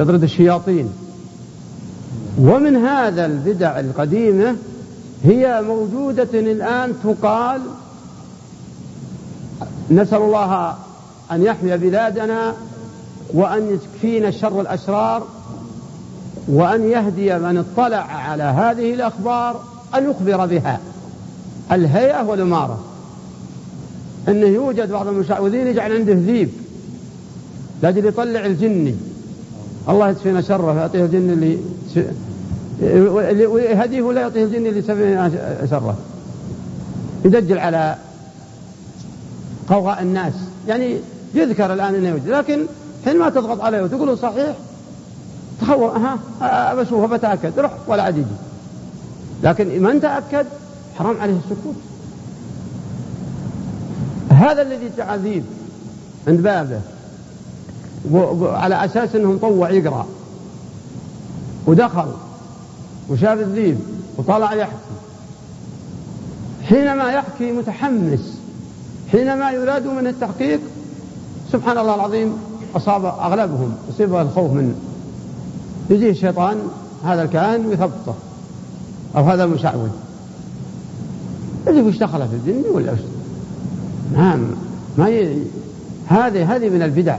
يطرد 0.00 0.22
الشياطين. 0.22 0.92
ومن 2.40 2.76
هذا 2.76 3.26
البدع 3.26 3.80
القديمة 3.80 4.56
هي 5.24 5.62
موجودة 5.66 6.28
الآن 6.34 6.94
تقال 7.04 7.60
نسأل 9.90 10.22
الله 10.22 10.74
أن 11.32 11.42
يحمي 11.42 11.76
بلادنا 11.76 12.54
وأن 13.34 13.74
يكفينا 13.74 14.30
شر 14.30 14.60
الأشرار 14.60 15.26
وأن 16.48 16.90
يهدي 16.90 17.38
من 17.38 17.64
اطلع 17.72 17.96
على 17.96 18.42
هذه 18.42 18.94
الأخبار 18.94 19.60
أن 19.94 20.10
يخبر 20.10 20.46
بها. 20.46 20.80
الهيئة 21.72 22.22
والإمارة. 22.22 22.84
أنه 24.28 24.46
يوجد 24.46 24.92
بعض 24.92 25.08
المشعوذين 25.08 25.66
يجعل 25.66 25.92
عنده 25.92 26.12
ذيب. 26.12 26.48
لاجل 27.82 28.06
يطلع 28.06 28.46
الجني 28.46 28.94
الله 29.88 30.08
يكفينا 30.08 30.40
شره 30.40 30.72
ويعطيه 30.72 31.04
الجن 31.04 31.30
اللي 31.30 31.58
ويهديه 33.46 34.02
ولا 34.02 34.20
يعطيه 34.20 34.44
الجن 34.44 34.66
اللي 34.66 34.78
يسميه 34.78 35.30
شره. 35.70 35.96
يدجل 37.24 37.58
على 37.58 37.96
قوغاء 39.68 40.02
الناس. 40.02 40.34
يعني 40.68 40.96
يذكر 41.34 41.72
الآن 41.72 41.94
أنه 41.94 42.08
يوجد. 42.08 42.28
لكن 42.28 42.66
حينما 43.04 43.30
تضغط 43.30 43.60
عليه 43.60 43.82
وتقول 43.82 44.18
صحيح 44.18 44.56
تخوف 45.60 45.92
ها 46.40 46.74
بشوفه 46.74 47.16
بتأكد 47.16 47.58
روح 47.58 47.72
ولا 47.86 48.02
عاد 48.02 48.16
يجي. 48.16 48.26
لكن 49.42 49.82
من 49.82 50.00
تأكد 50.00 50.46
حرام 50.98 51.20
عليه 51.20 51.36
السكوت. 51.36 51.74
هذا 54.30 54.62
الذي 54.62 54.90
تعذيب 54.96 55.44
عند 56.28 56.40
بابه. 56.40 56.80
على 58.42 58.84
أساس 58.84 59.16
أنهم 59.16 59.38
طوع 59.38 59.70
يقرأ 59.70 60.06
ودخل. 61.66 62.08
وشاف 63.10 63.38
الذيب. 63.38 63.78
وطلع 64.16 64.54
يحكي. 64.54 64.72
حينما 66.62 67.12
يحكي 67.12 67.52
متحمس. 67.52 68.38
حينما 69.12 69.50
يراد 69.50 69.86
من 69.86 70.06
التحقيق 70.06 70.60
سبحان 71.52 71.78
الله 71.78 71.94
العظيم 71.94 72.32
أصاب 72.76 73.04
أغلبهم. 73.04 73.74
أصيب 73.94 74.14
الخوف 74.14 74.52
من 74.52 74.74
يجيه 75.90 76.10
الشيطان 76.10 76.56
هذا 77.04 77.22
الكائن 77.22 77.66
ويثبطه. 77.66 78.14
أو 79.16 79.24
هذا 79.24 79.44
المشعوذ. 79.44 79.90
اللي 81.68 81.82
وش 81.82 81.98
دخله 81.98 82.26
في 82.26 82.34
الجن 82.34 82.70
ولا 82.70 82.92
وش؟ 82.92 82.98
نعم. 84.12 84.40
ما 84.98 85.08
ي... 85.08 85.42
هذه 86.06 86.56
هذه 86.56 86.68
من 86.68 86.82
البدع. 86.82 87.18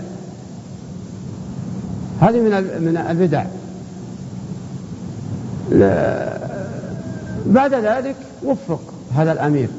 هذه 2.21 2.39
من 2.39 2.83
من 2.83 2.97
البدع. 2.97 3.45
بعد 7.45 7.73
ذلك 7.73 8.15
وفق 8.43 8.81
هذا 9.15 9.31
الأمير. 9.31 9.69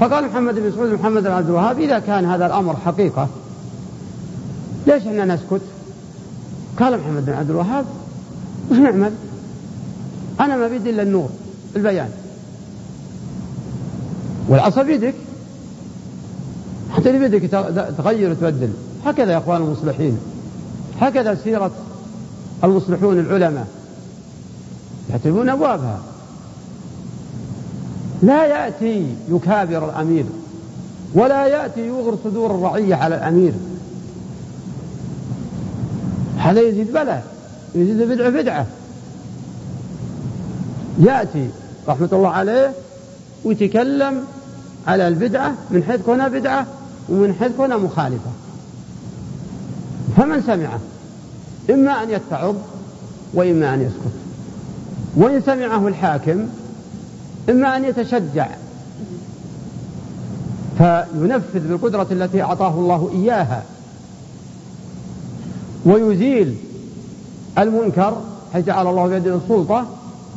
فقال 0.00 0.24
محمد 0.24 0.54
بن 0.54 0.72
سعود 0.72 0.92
محمد 0.92 1.22
بن 1.22 1.30
عبد 1.30 1.48
الوهاب 1.48 1.80
إذا 1.80 1.98
كان 1.98 2.24
هذا 2.24 2.46
الأمر 2.46 2.76
حقيقة 2.76 3.28
ليش 4.86 5.06
إحنا 5.06 5.24
نسكت؟ 5.24 5.60
قال 6.78 6.98
محمد 7.00 7.26
بن 7.26 7.32
عبد 7.32 7.50
الوهاب 7.50 7.84
وش 8.70 8.76
نعمل؟ 8.76 9.12
أنا 10.40 10.56
ما 10.56 10.68
بيدي 10.68 10.90
إلا 10.90 11.02
النور 11.02 11.28
البيان. 11.76 12.08
والعصا 14.48 14.82
بيدك 14.82 15.14
حتى 16.90 17.10
اللي 17.10 17.28
بيدك 17.28 17.50
تغير 17.98 18.30
وتبدل. 18.30 18.70
هكذا 19.06 19.32
يا 19.32 19.38
إخوان 19.38 19.62
المصلحين. 19.62 20.18
هكذا 21.00 21.34
سيرة 21.34 21.70
المصلحون 22.64 23.18
العلماء. 23.18 23.66
يعتبرون 25.10 25.48
أبوابها. 25.48 26.00
لا 28.22 28.46
يأتي 28.46 29.14
يكابر 29.30 29.90
الأمير 29.90 30.24
ولا 31.14 31.46
يأتي 31.46 31.86
يغر 31.86 32.18
صدور 32.24 32.50
الرعية 32.50 32.94
على 32.94 33.14
الأمير. 33.14 33.52
هذا 36.38 36.60
يزيد 36.60 36.92
بلاء 36.92 37.26
يزيد 37.74 38.02
بدعه 38.02 38.30
بدعة. 38.30 38.66
يأتي 40.98 41.48
رحمة 41.88 42.08
الله 42.12 42.28
عليه 42.28 42.72
ويتكلم 43.44 44.24
على 44.88 45.08
البدعة 45.08 45.54
من 45.70 45.82
حيث 45.82 46.00
كونها 46.00 46.28
بدعة 46.28 46.66
ومن 47.08 47.34
حيث 47.40 47.52
كونها 47.56 47.76
مخالفة. 47.76 48.30
فمن 50.16 50.42
سمعه؟ 50.42 50.80
إما 51.70 52.02
أن 52.02 52.10
يتعظ 52.10 52.54
وإما 53.34 53.74
أن 53.74 53.82
يسكت. 53.82 54.14
وإن 55.16 55.42
سمعه 55.46 55.88
الحاكم 55.88 56.46
إما 57.50 57.76
أن 57.76 57.84
يتشجع. 57.84 58.48
فينفذ 60.78 61.68
بالقدرة 61.68 62.06
التي 62.10 62.42
أعطاه 62.42 62.74
الله 62.74 63.10
إياها. 63.14 63.62
ويزيل 65.86 66.54
المنكر 67.58 68.16
حيث 68.52 68.66
جعل 68.66 68.86
الله 68.86 69.06
بيده 69.06 69.36
السلطة 69.36 69.86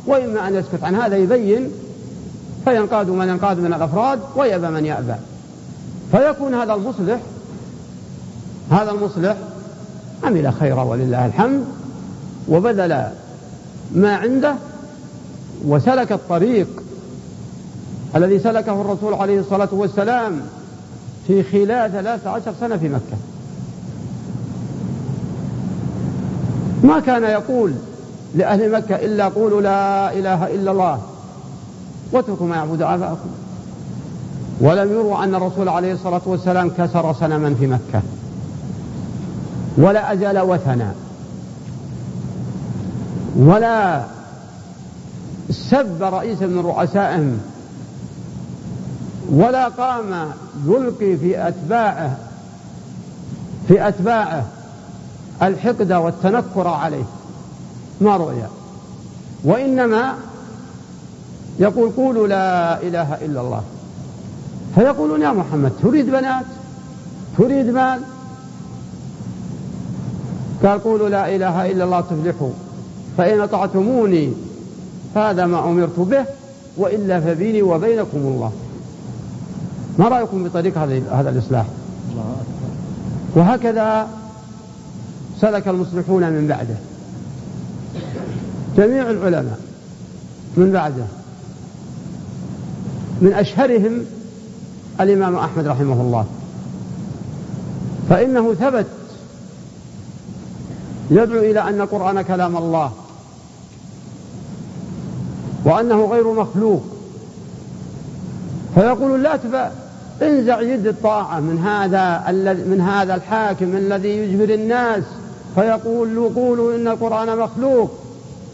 وإما 0.06 0.48
أن 0.48 0.54
يسكت. 0.54 0.84
عن 0.84 0.94
هذا 0.94 1.16
يبين 1.16 1.70
فينقاد 2.64 3.08
من 3.10 3.28
ينقاد 3.28 3.58
من 3.58 3.74
الأفراد 3.74 4.20
ويأبى 4.36 4.66
من 4.66 4.86
يأبى. 4.86 5.14
فيكون 6.12 6.54
هذا 6.54 6.74
المصلح 6.74 7.20
هذا 8.70 8.90
المصلح 8.90 9.36
عمل 10.24 10.52
خيرا 10.52 10.82
ولله 10.82 11.26
الحمد 11.26 11.64
وبذل 12.48 13.06
ما 13.94 14.16
عنده 14.16 14.54
وسلك 15.64 16.12
الطريق 16.12 16.68
الذي 18.16 18.38
سلكه 18.38 18.80
الرسول 18.80 19.14
عليه 19.14 19.40
الصلاة 19.40 19.68
والسلام 19.72 20.40
في 21.26 21.42
خلال 21.42 21.92
ثلاث 21.92 22.26
عشر 22.26 22.52
سنة 22.60 22.76
في 22.76 22.88
مكة. 22.88 23.16
ما 26.82 27.00
كان 27.00 27.22
يقول 27.22 27.72
لأهل 28.34 28.72
مكة 28.72 28.96
إلا 28.96 29.28
قولوا 29.28 29.60
لا 29.60 30.12
إله 30.12 30.46
إلا 30.46 30.70
الله. 30.70 31.00
واتركوا 32.12 32.46
ما 32.46 32.56
يعبد 32.56 32.82
آباءكم. 32.82 33.28
ولم 34.60 34.92
يروا 34.92 35.24
أن 35.24 35.34
الرسول 35.34 35.68
عليه 35.68 35.92
الصلاة 35.92 36.20
والسلام 36.26 36.70
كسر 36.78 37.14
سنما 37.20 37.54
في 37.54 37.66
مكة. 37.66 38.02
ولا 39.76 40.12
أزال 40.12 40.38
وثنا. 40.38 40.94
ولا 43.36 44.04
سب 45.50 46.02
رئيسا 46.02 46.46
من 46.46 46.58
رؤسائهم. 46.58 47.38
ولا 49.32 49.68
قام 49.68 50.30
يلقي 50.66 51.16
في 51.16 51.48
أتباعه 51.48 52.16
في 53.68 53.88
أتباعه 53.88 54.44
الحقد 55.42 55.92
والتنكر 55.92 56.68
عليه. 56.68 57.04
ما 58.00 58.16
رؤيا. 58.16 58.48
وإنما 59.44 60.14
يقول 61.62 61.90
قولوا 61.90 62.26
لا 62.26 62.82
إله 62.82 63.14
إلا 63.14 63.40
الله. 63.40 63.62
فيقولون 64.74 65.22
يا 65.22 65.32
محمد 65.32 65.72
تريد 65.82 66.06
بنات؟ 66.06 66.44
تريد 67.38 67.66
مال؟ 67.66 68.00
قال 70.62 70.84
قولوا 70.84 71.08
لا 71.08 71.36
إله 71.36 71.70
إلا 71.70 71.84
الله 71.84 72.00
تفلحوا. 72.00 72.50
فإن 73.18 73.40
أطعتموني 73.40 74.32
هذا 75.16 75.46
ما 75.46 75.64
أمرت 75.64 75.98
به 75.98 76.24
وإلا 76.76 77.20
فبيني 77.20 77.62
وبينكم 77.62 78.18
الله. 78.18 78.52
ما 79.98 80.08
رأيكم 80.08 80.44
بطريق 80.44 80.78
هذا 81.12 81.30
الإصلاح؟ 81.30 81.66
وهكذا 83.34 84.08
سلك 85.40 85.68
المصلحون 85.68 86.22
من 86.22 86.46
بعده. 86.48 86.76
جميع 88.76 89.10
العلماء 89.10 89.58
من 90.56 90.72
بعده. 90.72 91.04
من 93.22 93.32
أشهرهم 93.32 94.04
الإمام 95.00 95.36
أحمد 95.36 95.66
رحمه 95.66 96.00
الله. 96.00 96.24
فإنه 98.10 98.54
ثبت 98.54 98.86
يدعو 101.10 101.38
إلى 101.38 101.60
أن 101.60 101.80
القرآن 101.80 102.22
كلام 102.22 102.56
الله 102.56 102.92
وأنه 105.64 106.04
غير 106.04 106.32
مخلوق. 106.32 106.82
فيقول 108.74 109.22
لا 109.22 109.36
تبا 109.36 109.70
انزع 110.22 110.60
يد 110.60 110.86
الطاعة 110.86 111.40
من 111.40 111.58
هذا 111.58 112.32
من 112.66 112.80
هذا 112.80 113.14
الحاكم 113.14 113.76
الذي 113.76 114.08
يجبر 114.08 114.54
الناس. 114.54 115.02
فيقول 115.54 116.30
قولوا 116.34 116.76
إن 116.76 116.88
القرآن 116.88 117.38
مخلوق. 117.38 117.90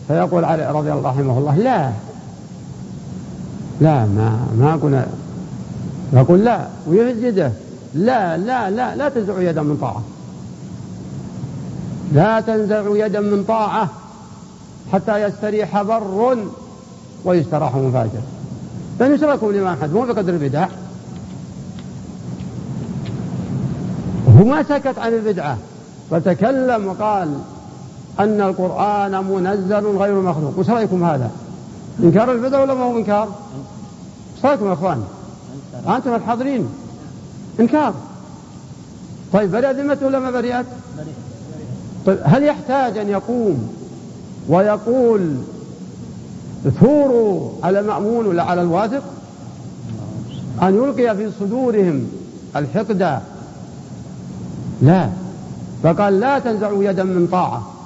فيقول 0.09 0.45
علي 0.45 0.71
رضي 0.71 0.93
الله 0.93 1.19
عنه 1.19 1.39
الله 1.39 1.57
لا. 1.57 1.93
لا 3.81 3.95
ما 4.05 4.47
ما 4.59 4.79
قلنا 4.83 5.07
يقول 6.13 6.45
لا 6.45 6.67
ويهز 6.87 7.51
لا 7.95 8.37
لا 8.37 8.71
لا 8.71 8.97
لا 8.97 9.09
تنزع 9.09 9.41
يدا 9.41 9.63
من 9.63 9.77
طاعة. 9.81 10.03
لا 12.13 12.41
تنزع 12.41 13.07
يدا 13.07 13.21
من 13.21 13.45
طاعة 13.49 13.89
حتى 14.93 15.23
يستريح 15.23 15.83
بر 15.83 16.37
ويستراح 17.25 17.73
فاجر 17.73 18.21
الإمام 19.51 19.77
أحد 19.79 19.93
مو 19.93 20.03
بقدر 20.03 20.33
البدع. 20.33 20.69
هو 24.39 24.45
ما 24.45 24.63
سكت 24.63 24.99
عن 24.99 25.13
البدعة. 25.13 25.57
فتكلم 26.11 26.87
وقال 26.87 27.39
أن 28.21 28.41
القرآن 28.41 29.25
منزل 29.25 29.87
غير 29.97 30.21
مخلوق. 30.21 30.59
وش 30.59 30.71
رأيكم 30.71 31.05
هذا؟ 31.05 31.31
إنكار 32.03 32.33
البدع 32.33 32.63
ولا 32.63 32.75
ما 32.75 32.85
هو 32.85 32.99
إنكار 32.99 33.29
رايكم 34.45 34.67
يا 34.69 34.73
إخوان؟ 34.73 35.05
أنتم 35.89 36.15
الحاضرين 36.15 36.69
إنكار 37.61 37.95
طيب 39.33 39.51
برئت 39.51 39.77
ذمته 39.77 40.07
ولا 40.07 40.19
ما 40.19 40.31
برئت؟ 40.31 40.67
طيب 42.07 42.19
هل 42.25 42.43
يحتاج 42.43 42.99
أن 42.99 43.09
يقوم 43.09 43.69
ويقول 44.49 45.35
ثوروا 46.81 47.51
على 47.63 47.81
المأمون 47.81 48.27
ولا 48.27 48.43
على 48.43 48.63
الواثق؟ 48.63 49.03
أن 50.63 50.75
يلقي 50.75 51.17
في 51.17 51.31
صدورهم 51.41 52.07
الحقد 52.57 53.21
لا 54.83 55.09
فقال 55.83 56.21
لا 56.21 56.39
تنزعوا 56.39 56.85
يدا 56.85 57.05
من 57.05 57.29
طاعة 57.33 57.78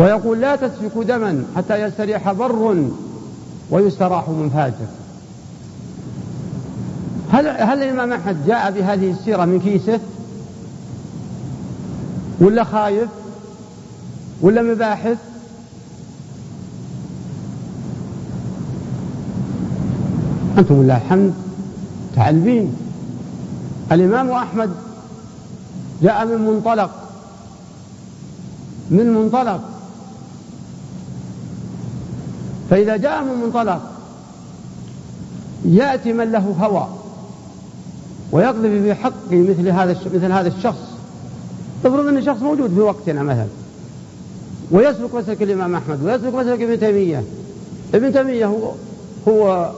ويقول 0.00 0.40
لا 0.40 0.56
تسفكوا 0.56 1.04
دما 1.04 1.44
حتى 1.56 1.82
يستريح 1.82 2.32
بر 2.32 2.76
ويستراح 3.70 4.28
من 4.28 4.50
فاجر 4.54 4.90
هل 7.32 7.48
هل 7.48 7.82
الإمام 7.82 8.12
أحمد 8.12 8.46
جاء 8.46 8.70
بهذه 8.70 9.10
السيرة 9.10 9.44
من 9.44 9.60
كيسه؟ 9.60 10.00
ولا 12.40 12.64
خايف؟ 12.64 13.08
ولا 14.40 14.62
مباحث؟ 14.62 15.18
أنتم 20.58 20.82
لله 20.82 20.96
الحمد 20.96 21.34
تعلمين. 22.16 22.76
الإمام 23.92 24.30
أحمد 24.30 24.70
جاء 26.02 26.26
من 26.26 26.46
منطلق 26.46 26.90
من 28.90 29.14
منطلق. 29.14 29.69
فإذا 32.70 32.96
جاء 32.96 33.22
من 33.22 33.42
منطلق 33.44 33.80
يأتي 35.64 36.12
من 36.12 36.32
له 36.32 36.54
هوى 36.60 36.86
ويقذف 38.32 38.82
في 38.82 38.94
حق 38.94 39.32
مثل 39.32 39.68
هذا 39.68 39.96
مثل 40.14 40.32
هذا 40.32 40.48
الشخص. 40.48 40.90
افرض 41.84 42.06
أن 42.06 42.24
شخص 42.24 42.42
موجود 42.42 42.74
في 42.74 42.80
وقتنا 42.80 43.22
مثلا 43.22 43.46
ويسلك 44.70 45.14
مسلك 45.14 45.42
الإمام 45.42 45.74
أحمد 45.74 46.04
ويسلك 46.04 46.34
مسلك 46.34 46.60
ابن 46.62 46.80
تيمية. 46.80 47.24
ابن 47.94 48.12
تيمية 48.12 48.46
هو 48.46 48.72
هو 49.28 49.70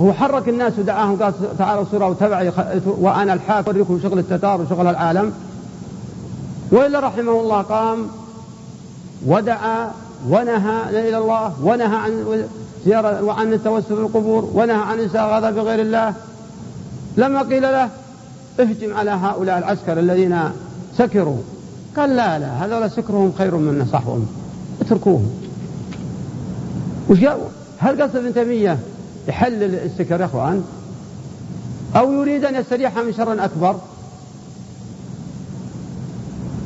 هو 0.00 0.12
حرك 0.12 0.48
الناس 0.48 0.72
ودعاهم 0.78 1.22
قال 1.22 1.32
تعالوا 1.58 1.84
صورة 1.90 2.08
وتبعي 2.08 2.52
وأنا 2.86 3.32
الحاكم 3.32 3.70
أوريكم 3.70 4.00
شغل 4.02 4.18
التتار 4.18 4.60
وشغل 4.60 4.86
العالم. 4.86 5.32
وإلا 6.72 7.00
رحمه 7.00 7.40
الله 7.40 7.62
قام 7.62 8.06
ودعا 9.26 9.90
ونهى 10.28 11.08
إلى 11.08 11.18
الله 11.18 11.54
ونهى 11.62 11.96
عن 11.96 12.44
زيارة 12.86 13.22
وعن 13.22 13.52
التوسل 13.52 13.86
في 13.86 14.00
القبور 14.00 14.50
ونهى 14.54 14.76
عن 14.76 14.98
الاستغاثة 14.98 15.50
بغير 15.50 15.80
الله. 15.80 16.14
لما 17.16 17.42
قيل 17.42 17.62
له 17.62 17.88
اهجم 18.60 18.96
على 18.96 19.10
هؤلاء 19.10 19.58
العسكر 19.58 19.98
الذين 19.98 20.38
سكروا. 20.98 21.38
قال 21.96 22.16
لا 22.16 22.38
لا 22.38 22.64
هذول 22.64 22.90
سكرهم 22.90 23.32
خير 23.38 23.56
من 23.56 23.78
نصحهم. 23.78 24.26
اتركوهم. 24.80 25.30
وش 27.10 27.18
هل 27.78 28.02
قصد 28.02 28.16
ابن 28.16 28.34
تيمية 28.34 28.78
يحلل 29.28 29.74
السكر 29.74 30.20
يا 30.20 30.24
إخوان؟ 30.24 30.64
أو 31.96 32.12
يريد 32.12 32.44
أن 32.44 32.54
يستريح 32.54 32.98
من 32.98 33.12
شر 33.12 33.44
أكبر؟ 33.44 33.76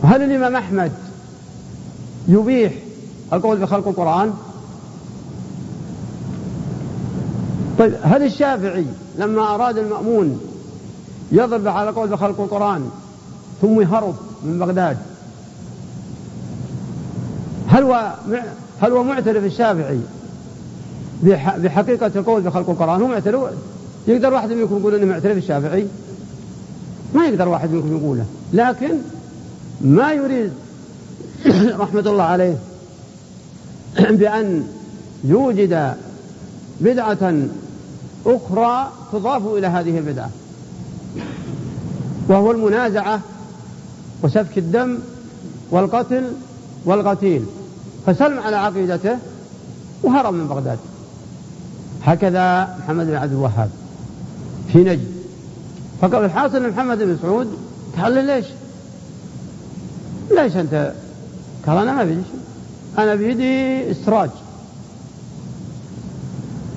هل 0.05 0.23
الإمام 0.23 0.57
أحمد 0.57 0.93
يبيح 2.29 2.73
القول 3.35 3.59
بخلق 3.59 3.88
القرآن؟ 3.88 4.33
طيب 7.79 7.94
هل 8.03 8.23
الشافعي 8.23 8.87
لما 9.18 9.55
أراد 9.55 9.79
المأمون 9.79 10.40
يضرب 11.33 11.68
على 11.68 11.90
قول 11.90 12.09
بخلق 12.09 12.40
القرآن 12.40 12.90
ثم 13.62 13.81
يهرب 13.81 14.14
من 14.44 14.59
بغداد 14.59 14.97
هل 17.68 17.83
هو 17.83 18.12
هل 18.81 18.92
هو 18.92 19.03
معترف 19.03 19.44
الشافعي 19.44 20.01
بحقيقة 21.59 22.11
القول 22.16 22.42
بخلق 22.42 22.70
القرآن؟ 22.70 23.03
هو 23.03 23.09
معترف 23.09 23.42
يقدر 24.09 24.33
واحد 24.35 24.53
منكم 24.53 24.79
يقول 24.79 24.94
إنه 24.94 25.07
معترف 25.07 25.37
الشافعي؟ 25.37 25.87
ما 27.14 27.27
يقدر 27.27 27.49
واحد 27.49 27.70
منكم 27.70 27.97
يقوله 27.97 28.25
لكن 28.53 28.99
ما 29.81 30.12
يريد 30.12 30.53
رحمة 31.83 32.01
الله 32.01 32.23
عليه 32.25 32.57
بأن 34.21 34.67
يوجد 35.25 35.95
بدعة 36.81 37.35
أخرى 38.27 38.93
تضاف 39.13 39.47
إلى 39.47 39.67
هذه 39.67 39.99
البدعة 39.99 40.31
وهو 42.29 42.51
المنازعة 42.51 43.21
وسفك 44.23 44.59
الدم 44.59 44.99
والقتل 45.71 46.25
والقتيل 46.85 47.45
فسلم 48.07 48.39
على 48.39 48.57
عقيدته 48.57 49.19
وهرب 50.03 50.35
من 50.35 50.49
بغداد. 50.49 50.79
هكذا 52.05 52.77
محمد 52.83 53.07
بن 53.07 53.15
عبد 53.15 53.33
الوهاب 53.33 53.71
في 54.73 54.79
نجد 54.79 55.15
فقال 56.01 56.25
الحاصل 56.25 56.69
محمد 56.69 56.99
بن 56.99 57.19
سعود 57.23 57.59
قال 57.99 58.25
ليش؟ 58.27 58.47
ليش 60.31 60.57
أنت؟ 60.57 60.93
قال 61.67 61.79
أنا 61.79 61.93
ما 61.93 62.05
بيدي 62.05 62.21
شيء 62.31 62.44
أنا 62.99 63.15
بيدي 63.15 63.91
استراج 63.91 64.31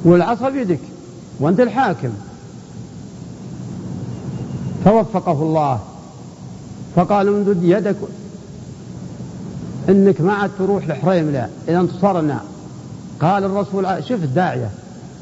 والعصا 0.05 0.49
بيدك 0.49 0.79
وأنت 1.39 1.59
الحاكم. 1.59 2.09
فوفقه 4.85 5.41
الله. 5.41 5.79
فقال 6.95 7.27
امدد 7.27 7.63
يدك 7.63 7.95
إنك 9.89 10.21
ما 10.21 10.33
عاد 10.33 10.51
تروح 10.59 10.87
لحريم 10.87 11.31
لا 11.31 11.47
إذا 11.67 11.79
انتصرنا. 11.79 12.41
قال 13.21 13.43
الرسول 13.43 14.03
شوف 14.03 14.23
الداعية. 14.23 14.69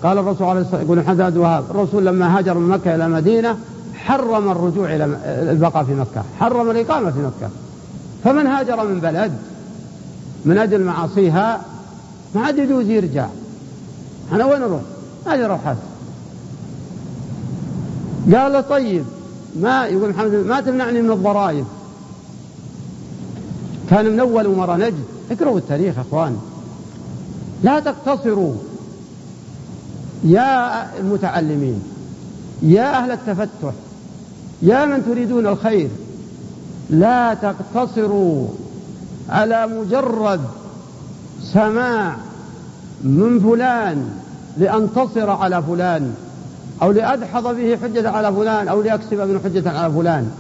قال 0.04 0.18
الرسول 0.18 0.48
عليه 0.48 0.62
الصلاة 0.62 0.82
يقول 0.82 1.00
محمد 1.00 1.34
بن 1.34 1.40
وهاب 1.40 1.64
الرسول 1.72 2.06
لما 2.06 2.38
هاجر 2.38 2.58
من 2.58 2.70
مكة 2.70 2.96
إلى 2.96 3.06
المدينة 3.06 3.58
حرم 3.96 4.52
الرجوع 4.52 4.96
إلى 4.96 5.06
البقاء 5.52 5.84
في 5.84 5.94
مكة 5.94 6.24
حرم 6.40 6.72
الإقامة 6.72 7.12
في 7.12 7.20
مكة. 7.20 7.50
فمن 8.24 8.48
هاجر 8.48 8.88
من 8.88 9.00
بلد 9.00 9.32
من 10.46 10.58
أجل 10.58 10.84
معاصيها 10.84 11.62
ما 12.36 12.42
عاد 12.42 12.58
يجوز 12.58 12.90
يرجع. 12.90 13.28
أنا 14.32 14.46
وين 14.46 14.62
أروح؟ 14.62 14.82
هذه 15.26 15.46
روحات 15.48 15.78
قال 18.34 18.54
له 18.54 18.62
طيب 18.62 19.04
ما 19.56 19.86
يقول 19.86 20.10
محمد 20.10 20.32
ما 20.32 20.62
تمنعني 20.62 21.02
من 21.02 21.12
الضرائب. 21.12 21.66
كان 23.90 24.06
من 24.06 24.20
أول 24.20 24.46
أمراء 24.46 24.78
نجد. 24.78 25.04
اقرأوا 25.32 25.58
التاريخ 25.58 26.00
أخوان 26.00 26.38
لا 27.64 27.80
تقتصروا. 27.80 28.54
يا 30.24 31.00
المتعلمين 31.00 31.84
يا 32.62 32.98
أهل 32.98 33.12
التفتح 33.12 33.74
يا 34.62 34.86
من 34.86 35.06
تريدون 35.06 35.48
الخير 35.48 35.90
لا 36.90 37.34
تقتصروا. 37.34 38.48
على 39.30 39.68
مجرد 39.68 40.42
سماع 41.54 42.16
من 43.04 43.40
فلان 43.40 44.10
لأنتصر 44.58 45.30
على 45.30 45.64
فلان 45.64 46.14
أو 46.82 46.92
لأدحض 46.92 47.56
به 47.56 47.78
حجة 47.84 48.10
على 48.10 48.34
فلان 48.34 48.68
أو 48.68 48.82
لأكسب 48.82 49.18
من 49.18 49.40
حجة 49.44 49.70
على 49.70 49.94
فلان. 49.94 50.32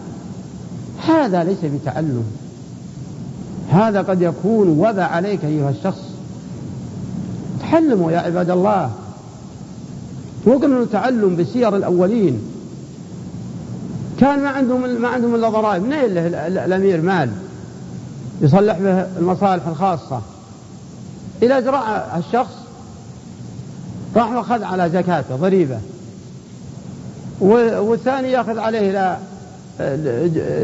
هذا 1.07 1.43
ليس 1.43 1.57
بتعلم 1.63 2.23
هذا 3.69 4.01
قد 4.01 4.21
يكون 4.21 4.69
وبى 4.69 5.01
عليك 5.01 5.45
أيها 5.45 5.69
الشخص. 5.69 6.01
تعلموا 7.61 8.11
يا 8.11 8.19
عباد 8.19 8.49
الله. 8.49 8.91
وقلنا 10.45 10.83
نتعلم 10.83 11.35
بسير 11.35 11.75
الأولين. 11.75 12.41
كان 14.19 14.39
ما 14.39 14.49
عندهم 14.49 15.01
ما 15.01 15.07
عندهم 15.07 15.35
إلا 15.35 15.49
ضرائب. 15.49 15.83
منين 15.83 16.17
الأمير 16.47 17.01
مال؟ 17.01 17.29
يصلح 18.41 18.79
به 18.79 19.01
المصالح 19.17 19.67
الخاصة. 19.67 20.21
إلى 21.43 21.57
اجراء 21.57 22.23
الشخص 22.27 22.53
راح 24.15 24.31
وأخذ 24.31 24.63
على 24.63 24.89
زكاته 24.89 25.35
ضريبه 25.35 25.79
والثاني 27.39 28.31
يأخذ 28.31 28.59
عليه 28.59 28.91
لا 28.91 29.17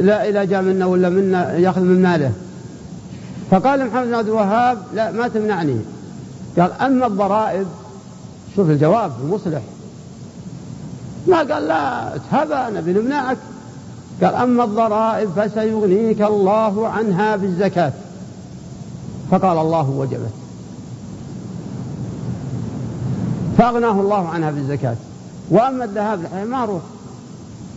لا 0.02 0.30
إذا 0.30 0.44
جاء 0.44 0.62
منا 0.62 0.86
ولا 0.86 1.10
منا 1.10 1.58
يأخذ 1.58 1.82
من 1.82 2.02
ماله. 2.02 2.32
فقال 3.52 3.88
محمد 3.88 4.08
بن 4.08 4.14
عبد 4.14 4.28
الوهاب 4.28 4.78
لا 4.94 5.12
ما 5.12 5.28
تمنعني. 5.28 5.78
قال 6.60 6.72
أما 6.72 7.08
الضرائب 7.08 7.68
شوف 8.56 8.70
الجواب 8.70 9.12
المصلح. 9.24 9.62
ما 11.28 11.38
قال 11.38 11.68
لا 11.68 12.12
تهبى 12.32 12.78
نبي 12.78 12.94
نمنعك 12.94 13.38
قال 14.22 14.36
أما 14.36 14.64
الضرائب 14.64 15.30
فسيغنيك 15.36 16.22
الله 16.22 16.88
عنها 16.88 17.36
بالزكاة. 17.36 17.92
فقال 19.32 19.58
الله 19.58 19.90
وجبت. 19.90 20.32
فأغناه 23.58 23.92
الله 23.92 24.28
عنها 24.28 24.52
بالزكاة. 24.52 24.96
وأما 25.50 25.84
الذهاب 25.84 26.20
روح. 26.70 26.82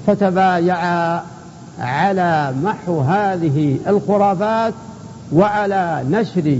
فتبايعا 0.07 1.23
على 1.81 2.55
محو 2.63 3.01
هذه 3.01 3.79
الخرافات 3.87 4.75
وعلى 5.33 6.05
نشر 6.11 6.59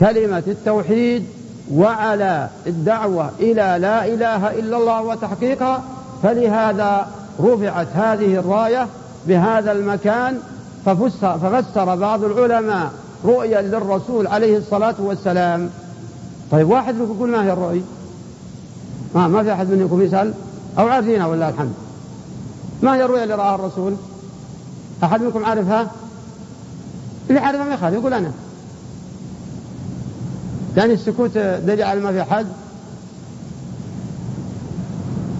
كلمة 0.00 0.42
التوحيد 0.46 1.24
وعلى 1.72 2.48
الدعوة 2.66 3.30
إلى 3.40 3.76
لا 3.80 4.06
إله 4.06 4.50
إلا 4.50 4.76
الله 4.76 5.02
وتحقيقها. 5.02 5.82
فلهذا 6.22 7.06
رفعت 7.40 7.86
هذه 7.94 8.34
الراية 8.34 8.86
بهذا 9.28 9.72
المكان 9.72 10.38
ففسر, 10.86 11.38
ففسر 11.38 11.94
بعض 11.96 12.24
العلماء 12.24 12.92
رؤيا 13.24 13.62
للرسول 13.62 14.26
عليه 14.26 14.58
الصلاة 14.58 14.94
والسلام. 14.98 15.70
طيب 16.50 16.70
واحد 16.70 16.94
منكم 16.94 17.14
يقول 17.14 17.30
ما 17.30 17.44
هي 17.44 17.52
الرؤيا؟ 17.52 17.82
ما 19.14 19.28
ما 19.28 19.42
في 19.42 19.52
أحد 19.52 19.70
منكم 19.70 20.02
يسأل؟ 20.02 20.34
أو 20.78 20.88
عارفينها 20.88 21.26
ولله 21.26 21.48
الحمد. 21.48 21.72
ما 22.82 22.94
هي 22.94 23.04
الرؤيا 23.04 23.24
اللي 23.24 23.34
رآها 23.34 23.54
الرسول؟ 23.54 23.94
أحد 25.04 25.22
منكم 25.22 25.44
عارفها؟ 25.44 25.90
اللي 27.28 27.40
عارفه 27.40 27.64
ما 27.64 27.74
يخالف 27.74 27.94
يقول 27.94 28.14
أنا. 28.14 28.32
يعني 30.76 30.94
السكوت 30.94 31.38
دليل 31.38 31.82
على 31.82 32.00
ما 32.00 32.12
في 32.12 32.22
حد 32.22 32.46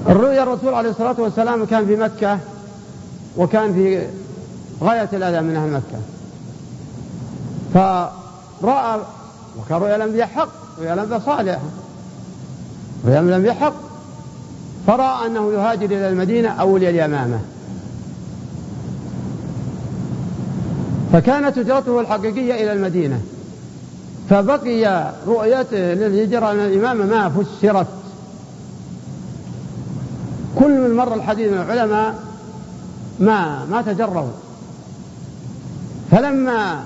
الرؤيا 0.09 0.43
الرسول 0.43 0.75
عليه 0.75 0.91
الصلاة 0.91 1.17
والسلام 1.19 1.65
كان 1.65 1.87
في 1.87 1.97
مكة. 1.97 2.39
وكان 3.37 3.75
في 3.75 4.07
غاية 4.83 5.09
الأذى 5.13 5.41
من 5.41 5.57
أهل 5.57 5.71
مكة. 5.71 6.01
فرأى 7.75 9.01
وكان 9.59 9.79
رؤيا 9.79 9.97
الأنبياء 9.97 10.27
حق 10.27 10.49
رؤيا 10.79 10.95
الأنبياء 10.95 11.21
صالح 11.21 11.59
رؤيا 13.07 13.21
الأنبياء 13.21 13.55
حق. 13.55 13.75
فرأى 14.87 15.27
أنه 15.27 15.53
يهاجر 15.53 15.85
إلى 15.85 16.09
المدينة 16.09 16.49
أو 16.49 16.77
إلى 16.77 16.91
اليمامة. 16.91 17.39
فكانت 21.13 21.59
هجرته 21.59 22.01
الحقيقية 22.01 22.55
إلى 22.55 22.73
المدينة. 22.73 23.21
فبقي 24.31 25.13
رؤيته 25.27 25.77
للهجرة 25.77 26.53
الإمامة 26.53 27.05
ما 27.05 27.29
فسرت. 27.29 27.87
كل 30.59 30.81
من 30.81 30.97
مر 30.97 31.15
الحديث 31.15 31.53
من 31.53 31.59
العلماء 31.59 32.15
ما 33.21 33.65
ما 33.65 33.83
تجروا 33.83 34.31
فلما 36.11 36.85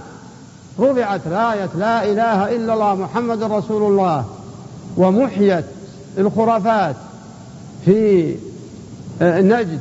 رفعت 0.80 1.20
راية 1.26 1.68
لا 1.78 2.04
إله 2.04 2.56
إلا 2.56 2.74
الله 2.74 2.94
محمد 2.94 3.42
رسول 3.42 3.92
الله 3.92 4.24
ومحيت 4.96 5.64
الخرافات 6.18 6.96
في 7.84 8.34
نجد 9.22 9.80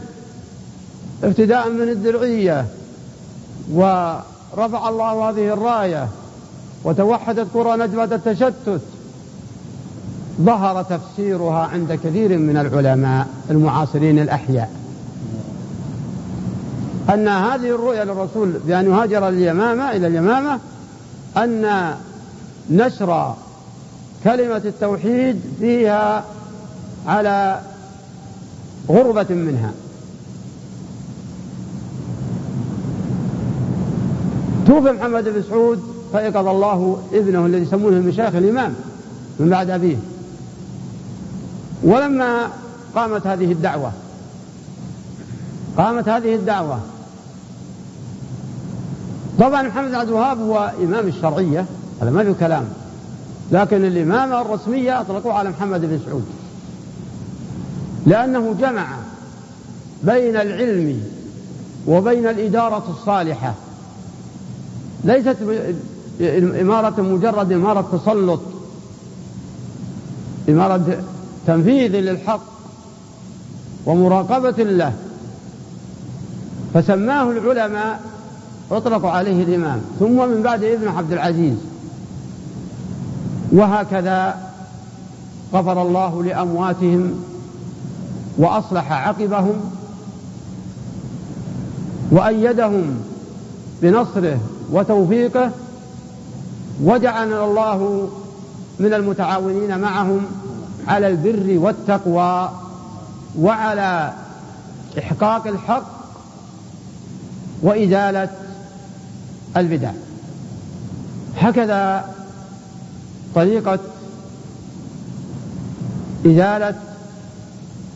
ابتداء 1.23 1.69
من 1.69 1.89
الدرعية 1.89 2.65
ورفع 3.73 4.89
الله 4.89 5.29
هذه 5.29 5.53
الراية 5.53 6.07
وتوحدت 6.83 7.47
قرى 7.53 7.77
نجوة 7.77 8.03
التشتت. 8.03 8.81
ظهر 10.41 10.83
تفسيرها 10.83 11.67
عند 11.73 11.93
كثير 12.03 12.37
من 12.37 12.57
العلماء 12.57 13.27
المعاصرين 13.49 14.19
الأحياء. 14.19 14.71
أن 17.09 17.27
هذه 17.27 17.75
الرؤيا 17.75 18.05
للرسول 18.05 18.51
بأن 18.67 18.85
يهاجر 18.85 19.29
اليمامة 19.29 19.91
إلى 19.91 20.07
اليمامة 20.07 20.59
أن 21.37 21.93
نشر 22.69 23.35
كلمة 24.23 24.61
التوحيد 24.65 25.41
فيها 25.59 26.25
على 27.07 27.61
غربة 28.89 29.27
منها. 29.29 29.71
توفي 34.67 34.91
محمد 34.91 35.23
بن 35.23 35.43
سعود 35.49 35.79
فيقظ 36.11 36.47
الله 36.47 36.97
ابنه 37.13 37.45
الذي 37.45 37.61
يسمونه 37.61 37.97
المشايخ 37.97 38.35
الإمام 38.35 38.75
من 39.39 39.49
بعد 39.49 39.69
أبيه. 39.69 39.97
ولما 41.83 42.47
قامت 42.95 43.27
هذه 43.27 43.51
الدعوة 43.51 43.91
قامت 45.77 46.09
هذه 46.09 46.35
الدعوة 46.35 46.79
طبعا 49.39 49.61
محمد 49.61 49.93
عبد 49.93 50.09
الوهاب 50.09 50.39
هو 50.39 50.71
إمام 50.83 51.07
الشرعية 51.07 51.65
هذا 52.01 52.09
ما 52.09 52.23
في 52.23 52.33
كلام. 52.33 52.65
لكن 53.51 53.85
الإمامة 53.85 54.41
الرسمية 54.41 55.01
أطلقوه 55.01 55.33
على 55.33 55.49
محمد 55.49 55.81
بن 55.81 55.99
سعود. 56.05 56.25
لأنه 58.05 58.55
جمع 58.59 58.87
بين 60.03 60.35
العلم 60.35 61.03
وبين 61.87 62.27
الإدارة 62.27 62.83
الصالحة. 62.89 63.53
ليست 65.03 65.37
إمارة 66.61 67.01
مجرد 67.01 67.51
إمارة 67.51 67.97
تسلط 67.97 68.41
إمارة 70.49 71.03
تنفيذ 71.47 71.91
للحق 71.91 72.41
ومراقبة 73.85 74.63
له. 74.63 74.93
فسماه 76.73 77.31
العلماء 77.31 78.01
أطلقوا 78.71 79.09
عليه 79.09 79.43
الإمام. 79.43 79.81
ثم 79.99 80.29
من 80.29 80.41
بعد 80.41 80.63
ابن 80.63 80.87
عبد 80.87 81.11
العزيز. 81.11 81.55
وهكذا 83.51 84.37
غفر 85.53 85.81
الله 85.81 86.23
لأمواتهم 86.23 87.23
وأصلح 88.37 88.91
عقبهم 88.91 89.71
وأيدهم 92.11 92.97
بنصره 93.81 94.39
وتوفيقه 94.71 95.51
وجعلنا 96.83 97.45
الله 97.45 98.09
من 98.79 98.93
المتعاونين 98.93 99.79
معهم 99.79 100.21
على 100.87 101.07
البر 101.07 101.59
والتقوى 101.59 102.51
وعلى 103.39 104.13
إحقاق 104.99 105.47
الحق 105.47 105.83
وإزالة 107.61 108.29
البدع. 109.57 109.91
هكذا 111.37 112.13
طريقة 113.35 113.79
إزالة 116.25 116.75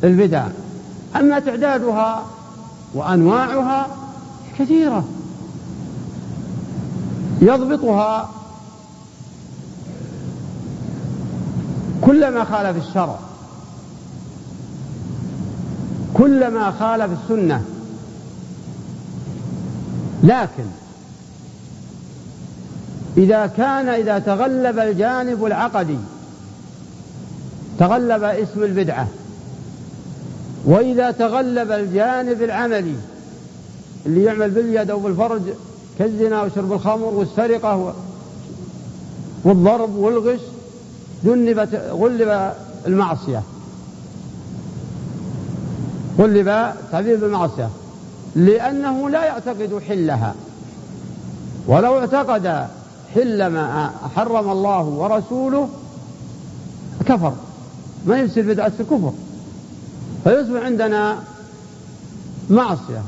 البدع. 0.03 0.47
أما 1.15 1.39
تعدادها 1.39 2.25
وأنواعها 2.93 3.87
كثيرة. 4.59 5.05
يضبطها 7.41 8.29
كلما 12.01 12.43
خالف 12.43 12.87
الشرع. 12.87 13.19
كلما 16.13 16.71
خالف 16.71 17.09
السنة. 17.23 17.65
لكن 20.23 20.65
إذا 23.17 23.45
كان 23.45 23.89
إذا 23.89 24.19
تغلب 24.19 24.79
الجانب 24.79 25.45
العقدي 25.45 25.97
تغلب 27.79 28.23
اسم 28.23 28.63
البدعة 28.63 29.07
وإذا 30.65 31.11
تغلب 31.11 31.71
الجانب 31.71 32.43
العملي 32.43 32.95
اللي 34.05 34.23
يعمل 34.23 34.49
باليد 34.49 34.89
أو 34.89 34.99
بالفرج 34.99 35.41
كالزنا 35.99 36.41
وشرب 36.41 36.73
الخمر 36.73 37.05
والسرقة 37.05 37.93
والضرب 39.43 39.95
والغش 39.95 40.39
جنبت 41.23 41.75
غلب 41.91 42.53
المعصية. 42.87 43.43
غلب 46.19 46.73
تعبير 46.91 47.17
بالمعصية 47.17 47.69
لأنه 48.35 49.09
لا 49.09 49.25
يعتقد 49.25 49.81
حلها. 49.87 50.35
ولو 51.67 51.99
اعتقد 51.99 52.67
حل 53.15 53.47
ما 53.47 53.91
حرم 54.15 54.51
الله 54.51 54.83
ورسوله 54.83 55.69
كفر. 57.05 57.33
ما 58.07 58.19
يصير 58.19 58.47
بدعة 58.53 58.71
الكفر. 58.79 59.13
فيصبح 60.23 60.61
عندنا 60.61 61.19
معصية 62.49 63.03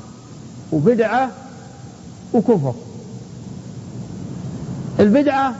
وبدعة 0.71 1.31
وكفر. 2.33 2.73
البدعة 4.99 5.55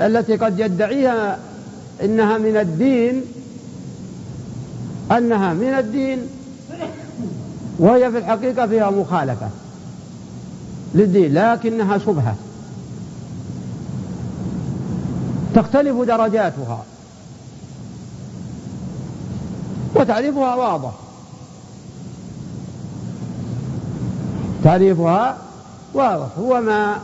التي 0.00 0.36
قد 0.36 0.60
يدعيها 0.60 1.38
إنها 2.02 2.38
من 2.38 2.56
الدين 2.56 3.22
أنها 5.12 5.54
من 5.54 5.74
الدين 5.78 6.18
وهي 7.78 8.10
في 8.10 8.18
الحقيقة 8.18 8.66
فيها 8.66 8.90
مخالفة 8.90 9.48
للدين 10.94 11.34
لكنها 11.34 11.98
شبهة. 11.98 12.34
تختلف 15.54 15.96
درجاتها. 15.96 16.84
وتعريفها 19.94 20.54
واضح. 20.54 20.92
تعريفها 24.64 25.36
واضح. 25.94 26.28
هو 26.38 26.60
ما 26.60 26.96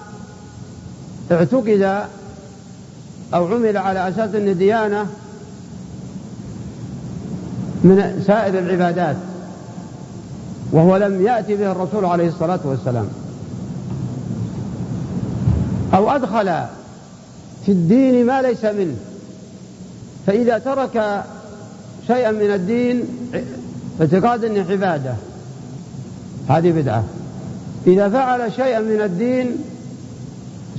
اعتقد 1.33 2.07
أو 3.35 3.55
عمل 3.55 3.77
على 3.77 4.09
أساس 4.09 4.35
أن 4.35 4.49
الديانة 4.49 5.07
من 7.85 8.23
سائر 8.27 8.59
العبادات 8.59 9.17
وهو 10.73 10.97
لم 10.97 11.27
يأتي 11.27 11.57
به 11.57 11.73
الرسول 11.73 12.05
عليه 12.05 12.29
الصلاة 12.29 12.61
والسلام. 12.65 13.09
أو 15.95 16.11
أدخل 16.11 16.67
في 17.67 17.73
الدين 17.73 18.27
ما 18.27 18.43
ليس 18.43 18.65
منه. 18.65 18.97
فإذا 20.27 20.59
ترك 20.59 21.25
شيئا 22.07 22.31
من 22.31 22.53
الدين 22.55 23.05
اعتقاد 24.01 24.45
إنه 24.45 24.67
عبادة. 24.71 25.15
هذه 26.49 26.73
بدعة. 26.73 27.05
إذا 27.87 28.09
فعل 28.09 28.53
شيئا 28.53 28.81
من 28.81 29.01
الدين 29.01 29.57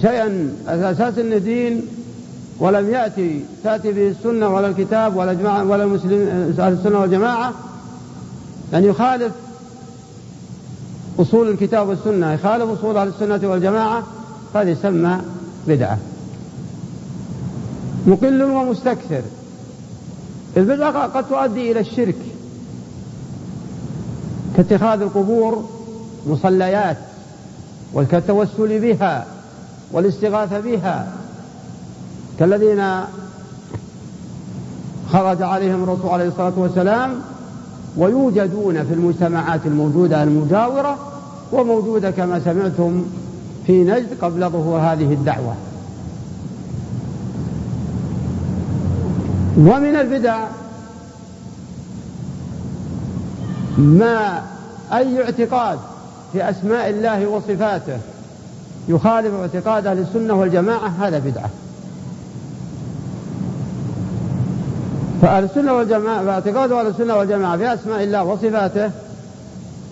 شيئا 0.02 0.50
أساس 0.68 1.18
أنه 1.18 1.38
دين 1.38 1.82
ولم 2.60 2.90
يأتي 2.90 3.42
تأتي 3.64 3.92
به 3.92 4.08
السنة 4.08 4.56
ولا 4.56 4.68
الكتاب 4.68 5.16
ولا 5.16 5.34
جماعة 5.34 5.64
ولا 5.64 5.84
المسلم 5.84 6.56
أهل 6.60 6.74
السنة 6.74 7.00
والجماعة 7.00 7.54
أن 8.74 8.84
يخالف 8.84 9.32
أصول 11.20 11.50
الكتاب 11.50 11.88
والسنة. 11.88 12.34
يخالف 12.34 12.80
أصول 12.80 12.98
أهل 12.98 13.08
السنة 13.08 13.50
والجماعة 13.50 14.04
هذا 14.56 14.70
يسمى 14.70 15.18
بدعة. 15.68 15.98
مقل 18.08 18.44
ومستكثر. 18.44 19.22
البدعة 20.58 21.08
قد 21.08 21.30
تؤدي 21.30 21.72
إلى 21.72 21.80
الشرك. 21.80 22.16
كاتخاذ 24.58 25.02
القبور 25.02 25.66
مصليات 26.28 26.98
والتوسل 27.94 28.80
بها 28.80 29.26
والاستغاثة 29.92 30.60
بها. 30.60 31.14
كالذين 32.40 33.02
خرج 35.12 35.42
عليهم 35.42 35.84
الرسول 35.84 36.10
عليه 36.10 36.28
الصلاة 36.28 36.54
والسلام 36.58 37.16
ويوجدون 37.98 38.84
في 38.84 38.94
المجتمعات 38.94 39.66
الموجودة 39.66 40.24
المجاورة 40.24 40.98
وموجودة 41.52 42.12
كما 42.12 42.40
سمعتم 42.40 43.06
في 43.68 43.84
نجد 43.84 44.08
قبل 44.22 44.50
ظهور 44.50 44.80
هذه 44.80 45.14
الدعوة. 45.14 45.56
ومن 49.58 49.96
البدع 49.96 50.48
ما 53.78 54.42
أي 54.94 55.24
اعتقاد 55.24 55.80
في 56.34 56.50
أسماء 56.50 56.90
الله 56.90 57.28
وصفاته 57.28 57.98
يخالف 58.88 59.34
اعتقاد 59.34 59.88
أهل 59.88 60.00
السنة 60.00 60.34
والجماعة 60.34 60.88
هذا 60.88 61.20
بدعة. 61.20 61.50
فأهل 65.22 65.44
السنة 65.44 65.74
والجماعة 65.74 66.26
فاعتقاد 66.26 66.72
أهل 66.72 66.88
السنة 66.88 67.16
والجماعة 67.16 67.58
في 67.58 67.74
أسماء 67.74 68.04
الله 68.04 68.24
وصفاته 68.24 68.92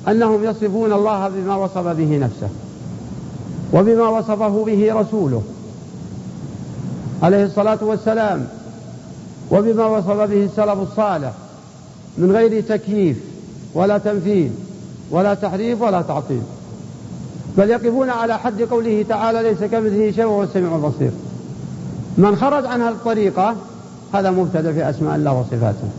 أنهم 0.07 0.43
يصفون 0.43 0.93
الله 0.93 1.29
بما 1.29 1.55
وصف 1.55 1.87
به 1.87 2.17
نفسه 2.17 2.49
وبما 3.73 4.07
وصفه 4.07 4.63
به 4.65 4.93
رسوله. 4.93 5.43
عليه 7.23 7.45
الصلاة 7.45 7.77
والسلام 7.81 8.47
وبما 9.51 9.85
وصف 9.85 10.07
به 10.07 10.45
السلف 10.45 10.79
الصالح 10.91 11.31
من 12.17 12.31
غير 12.31 12.61
تكييف 12.61 13.17
ولا 13.73 13.97
تمثيل 13.97 14.51
ولا 15.11 15.33
تحريف 15.33 15.81
ولا 15.81 16.01
تعطيل. 16.01 16.41
بل 17.57 17.69
يقفون 17.69 18.09
على 18.09 18.39
حد 18.39 18.61
قوله 18.61 19.05
تعالى 19.09 19.43
ليس 19.43 19.59
كمثله 19.59 20.11
شيء 20.11 20.25
وهو 20.25 20.43
السميع 20.43 20.75
البصير. 20.75 21.11
من 22.17 22.35
خرج 22.35 22.65
عن 22.65 22.81
هذه 22.81 22.91
الطريقة 22.91 23.55
هذا 24.13 24.31
مبتدأ 24.31 24.73
في 24.73 24.89
أسماء 24.89 25.15
الله 25.15 25.33
وصفاته. 25.33 25.89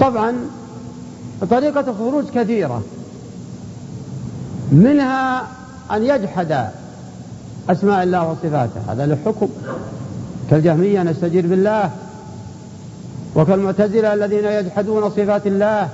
طبعا 0.00 0.34
طريقة 1.50 1.80
الخروج 1.80 2.24
كثيرة. 2.34 2.82
منها 4.72 5.46
أن 5.92 6.04
يجحد 6.04 6.70
أسماء 7.70 8.02
الله 8.02 8.30
وصفاته. 8.30 8.80
هذا 8.92 9.06
له 9.06 9.18
حكم. 9.26 9.48
كالجهمية 10.50 11.02
نستجير 11.02 11.46
بالله 11.46 11.90
وكالمعتزلة 13.34 14.14
الذين 14.14 14.44
يجحدون 14.44 15.10
صفات 15.10 15.46
الله 15.46 15.88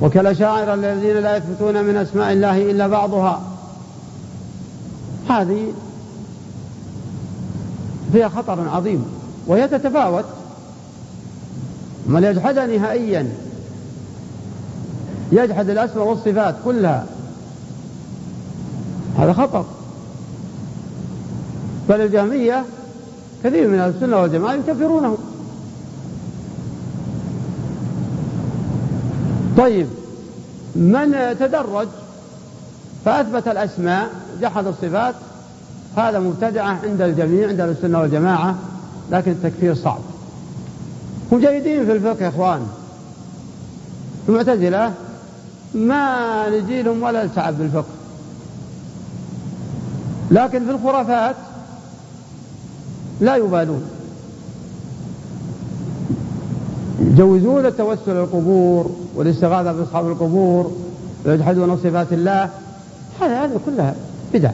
وكالأشاعرة 0.00 0.74
الذين 0.74 1.16
لا 1.16 1.36
يثبتون 1.36 1.84
من 1.84 1.96
أسماء 1.96 2.32
الله 2.32 2.70
إلا 2.70 2.86
بعضها. 2.86 3.40
هذه 5.28 5.72
فيها 8.12 8.28
خطر 8.28 8.68
عظيم 8.68 9.04
وهي 9.46 9.68
تتفاوت. 9.68 10.24
من 12.06 12.24
يجحدها 12.24 12.66
نهائيا 12.66 13.28
يجحد 15.32 15.70
الأسماء 15.70 16.06
والصفات 16.06 16.54
كلها. 16.64 17.06
هذا 19.20 19.32
خطر 19.32 19.64
بل 21.88 22.00
الجهمية 22.00 22.64
كثير 23.44 23.68
من 23.68 23.78
أهل 23.78 23.90
السنة 23.90 24.20
والجماعة 24.20 24.54
يكفرونهم 24.54 25.18
طيب 29.56 29.86
من 30.76 31.36
تدرج 31.40 31.88
فأثبت 33.04 33.48
الأسماء 33.48 34.10
جحد 34.40 34.66
الصفات 34.66 35.14
هذا 35.96 36.18
مبتدعة 36.18 36.78
عند 36.84 37.02
الجميع 37.02 37.48
عند 37.48 37.60
السنة 37.60 38.00
والجماعة 38.00 38.54
لكن 39.10 39.30
التكفير 39.30 39.74
صعب. 39.74 40.00
هم 41.32 41.40
جيدين 41.40 41.86
في 41.86 41.92
الفقه 41.92 42.24
يا 42.24 42.28
إخوان 42.28 42.66
المعتزلة 44.28 44.92
ما 45.74 46.48
نجي 46.48 46.82
لهم 46.82 47.02
ولا 47.02 47.24
نتعب 47.24 47.58
بالفقه. 47.58 47.99
لكن 50.30 50.64
في 50.64 50.70
الخرافات 50.70 51.36
لا 53.20 53.36
يبالون. 53.36 53.82
يجوزون 57.00 57.66
التوسل 57.66 58.16
القبور 58.16 58.90
والاستغاثة 59.14 59.72
بأصحاب 59.72 60.08
القبور 60.08 60.72
ويجحدون 61.26 61.76
صفات 61.76 62.12
الله. 62.12 62.50
هذا 63.20 63.44
هذا 63.44 63.60
كلها 63.66 63.94
بدع. 64.34 64.50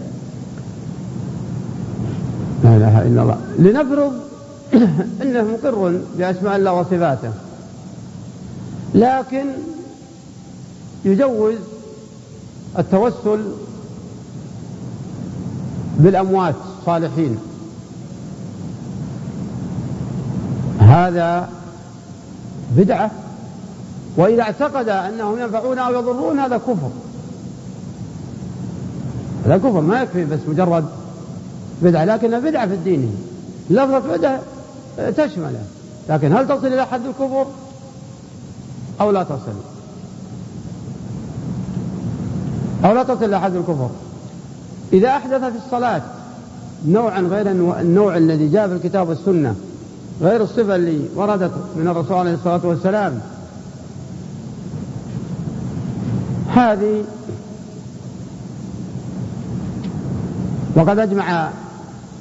لا 2.64 2.76
إله 2.76 3.02
إلا 3.02 3.22
الله. 3.22 3.38
لنفرض 3.58 4.12
أنه 5.22 5.42
مقر 5.42 6.00
بأسماء 6.18 6.56
الله 6.56 6.72
وصفاته. 6.72 7.30
لكن 8.94 9.46
يجوز 11.04 11.54
التوسل 12.78 13.40
بالأموات 15.96 16.54
الصالحين 16.80 17.38
هذا 20.80 21.48
بدعة 22.76 23.10
وإذا 24.16 24.42
اعتقد 24.42 24.88
أنهم 24.88 25.38
ينفعون 25.38 25.78
أو 25.78 25.92
يضرون 25.94 26.38
هذا 26.38 26.56
كفر. 26.56 26.90
هذا 29.44 29.56
كفر 29.56 29.80
ما 29.80 30.02
يكفي 30.02 30.24
بس 30.24 30.40
مجرد 30.48 30.84
بدعة 31.82 32.04
لكنها 32.04 32.38
بدعة 32.38 32.66
في 32.66 32.74
الدين. 32.74 33.16
لفظة 33.70 33.98
بدعة 33.98 34.40
تشمله 35.16 35.62
لكن 36.08 36.32
هل 36.32 36.48
تصل 36.48 36.66
إلى 36.66 36.86
حد 36.86 37.00
الكفر؟ 37.06 37.46
أو 39.00 39.10
لا 39.10 39.22
تصل؟ 39.22 39.56
أو 42.84 42.94
لا 42.94 43.02
تصل 43.02 43.24
إلى 43.24 43.40
حد 43.40 43.54
الكفر؟ 43.54 43.90
إذا 44.92 45.08
أحدث 45.08 45.44
في 45.44 45.58
الصلاة 45.66 46.02
نوعا 46.88 47.20
غير 47.20 47.50
النوع 47.80 48.16
الذي 48.16 48.48
جاء 48.48 48.68
في 48.68 48.74
الكتاب 48.74 49.08
والسنة 49.08 49.54
غير 50.20 50.42
الصفة 50.42 50.76
اللي 50.76 51.00
وردت 51.14 51.52
من 51.76 51.88
الرسول 51.88 52.16
عليه 52.16 52.34
الصلاة 52.34 52.60
والسلام. 52.64 53.20
هذه 56.54 57.04
وقد 60.76 60.98
أجمع 60.98 61.50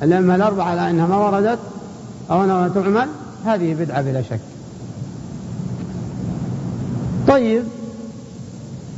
الأئمة 0.04 0.36
الأربعة 0.36 0.66
على 0.66 0.90
أنها 0.90 1.08
ما 1.08 1.18
وردت 1.18 1.60
أو 2.32 2.44
أنها 2.44 2.68
تعمل 2.68 3.08
هذه 3.46 3.74
بدعة 3.74 4.02
بلا 4.02 4.22
شك. 4.22 4.40
طيب 7.28 7.64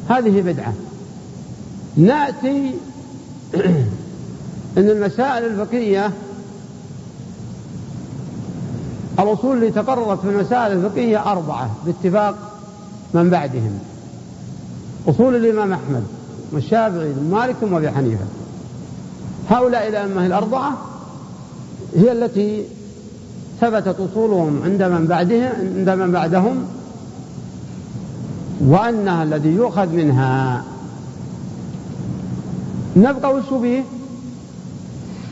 هذه 0.10 0.42
بدعة. 0.42 0.74
نأتي 1.98 2.74
أن 4.78 4.90
المسائل 4.90 5.46
الفقهية 5.46 6.12
الأصول 9.20 9.58
اللي 9.58 9.72
تقررت 9.72 10.22
في 10.22 10.30
المسائل 10.30 10.72
الفقهية 10.72 11.32
أربعة 11.32 11.76
باتفاق 11.86 12.36
من 13.14 13.30
بعدهم. 13.30 13.80
أصول 15.08 15.36
الإمام 15.36 15.74
أحمد 15.74 16.04
والشافعي 16.52 17.14
ومالك 17.20 17.56
أبي 17.64 17.92
حنيفة. 17.92 18.26
هؤلاء 19.50 19.88
الأئمة 19.88 20.26
الأربعة 20.26 20.78
هي 21.96 22.12
التي 22.12 22.64
ثبتت 23.62 23.96
أصولهم 24.00 24.62
عند 24.64 24.84
من 24.84 25.06
بعدهم 25.08 25.52
عند 25.78 25.90
من 25.90 26.12
بعدهم 26.12 26.66
وأنها 28.62 29.24
الذي 29.24 29.50
يؤخذ 29.50 29.88
منها 29.88 30.64
نبقى 32.98 33.34
وش 33.34 33.50
به 33.50 33.84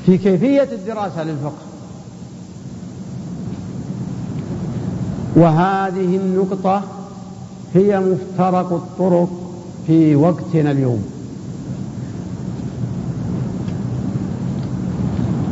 في 0.06 0.18
كيفية 0.18 0.70
الدراسة 0.72 1.24
للفقه. 1.24 1.66
وهذه 5.36 6.18
النقطة 6.18 6.82
هي 7.74 8.00
مفترق 8.00 8.74
الطرق 8.74 9.30
في 9.88 10.16
وقتنا 10.16 10.72
اليوم. 10.72 11.04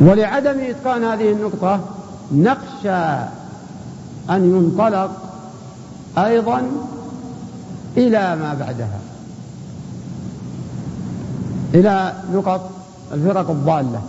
ولعدم 0.00 0.60
إتقان 0.60 1.04
هذه 1.04 1.32
النقطة 1.32 1.80
نخشى 2.34 3.24
أن 4.30 4.44
ينطلق 4.54 5.10
أيضا 6.18 6.62
إلى 7.96 8.36
ما 8.36 8.56
بعدها. 8.60 8.98
إلى 11.74 12.12
نقط 12.34 12.70
الفرق 13.12 13.50
الضالة. 13.50 14.00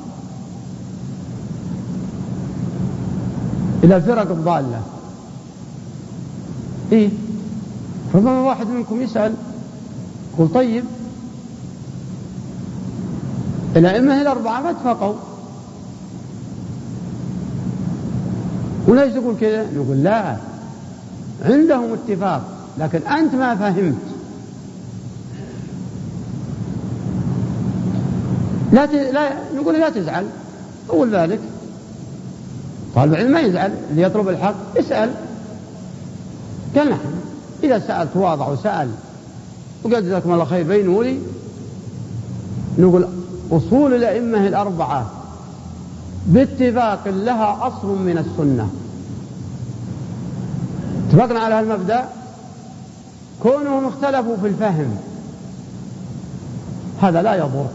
إلى 3.83 3.95
الفرق 3.95 4.31
الضالة. 4.31 4.81
إيه؟ 6.91 7.09
ربما 8.15 8.41
واحد 8.41 8.67
منكم 8.67 9.01
يسأل؟ 9.01 9.33
يقول 10.33 10.49
طيب. 10.53 10.83
الأئمة 13.75 14.21
الأربعة 14.21 14.61
ما 14.61 14.69
اتفقوا. 14.69 15.15
وليش 18.87 19.13
تقول 19.13 19.35
كذا؟ 19.41 19.67
نقول 19.75 20.03
لا. 20.03 20.37
عندهم 21.45 21.93
اتفاق 21.93 22.41
لكن 22.77 23.07
أنت 23.07 23.35
ما 23.35 23.55
فهمت. 23.55 24.14
لا, 28.75 28.85
ت... 28.85 28.91
لا 28.91 29.31
نقول 29.55 29.79
لا 29.79 29.89
تزعل. 29.89 30.27
أقول 30.89 31.15
ذلك 31.15 31.39
طالب 32.95 33.13
العلم 33.13 33.31
ما 33.31 33.39
يزعل 33.39 33.73
اللي 33.91 34.01
يطلب 34.01 34.29
الحق 34.29 34.77
اسأل 34.77 35.11
قال 36.75 36.89
نحن 36.89 37.13
إذا 37.63 37.79
سأل 37.79 38.13
تواضع 38.13 38.47
وسأل. 38.47 38.89
وقال 39.83 40.05
جزاكم 40.05 40.33
الله 40.33 40.45
خير. 40.45 40.67
بينوا 40.67 41.03
لي. 41.03 41.19
نقول 42.77 43.07
أصول 43.51 43.93
الأئمة 43.93 44.47
الأربعة 44.47 45.11
باتفاق 46.25 47.07
لها 47.07 47.67
أصل 47.67 47.87
من 47.87 48.17
السنة. 48.17 48.69
اتفقنا 51.09 51.39
على 51.39 51.59
المبدأ 51.59 52.05
كونهم 53.43 53.85
اختلفوا 53.85 54.37
في 54.37 54.47
الفهم. 54.47 54.97
هذا 57.01 57.21
لا 57.21 57.35
يضر. 57.35 57.67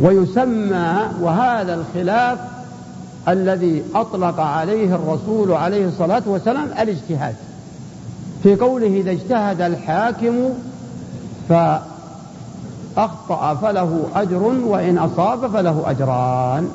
ويسمى 0.00 1.08
وهذا 1.20 1.74
الخلاف 1.74 2.38
الذي 3.28 3.82
أطلق 3.94 4.40
عليه 4.40 4.94
الرسول 4.94 5.52
عليه 5.52 5.86
الصلاة 5.86 6.22
والسلام 6.26 6.64
الاجتهاد. 6.64 7.34
في 8.42 8.54
قوله 8.54 8.86
إذا 8.86 9.10
اجتهد 9.10 9.60
الحاكم 9.60 10.34
فأخطأ 11.48 13.54
فله 13.54 14.06
أجر 14.14 14.42
وإن 14.42 14.98
أصاب 14.98 15.50
فله 15.50 15.90
أجران. 15.90 16.68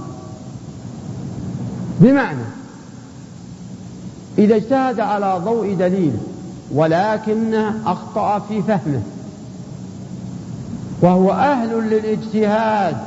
بمعنى 1.99 2.43
إذا 4.37 4.55
اجتهد 4.55 4.99
على 4.99 5.41
ضوء 5.45 5.73
دليل 5.73 6.13
ولكن 6.73 7.55
أخطأ 7.85 8.39
في 8.39 8.61
فهمه 8.61 9.01
وهو 11.01 11.31
أهل 11.31 11.89
للاجتهاد 11.89 12.97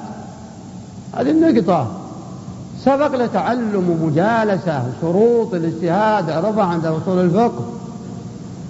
هذه 1.17 1.31
النقطة. 1.31 1.87
سبق 2.85 3.17
له 3.17 3.27
تعلم 3.27 3.91
ومجالسة 3.91 4.85
شروط 5.01 5.55
الاجتهاد 5.55 6.31
عرفها 6.31 6.65
عند 6.65 6.87
أصول 6.87 7.19
الفقه 7.19 7.65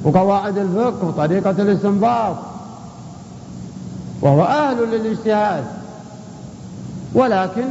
وقواعد 0.04 0.58
الفقه 0.58 1.06
وطريقة 1.06 1.50
الاستنباط. 1.50 2.36
وهو 4.22 4.42
أهل 4.42 4.76
للاجتهاد. 4.76 5.64
ولكن 7.14 7.64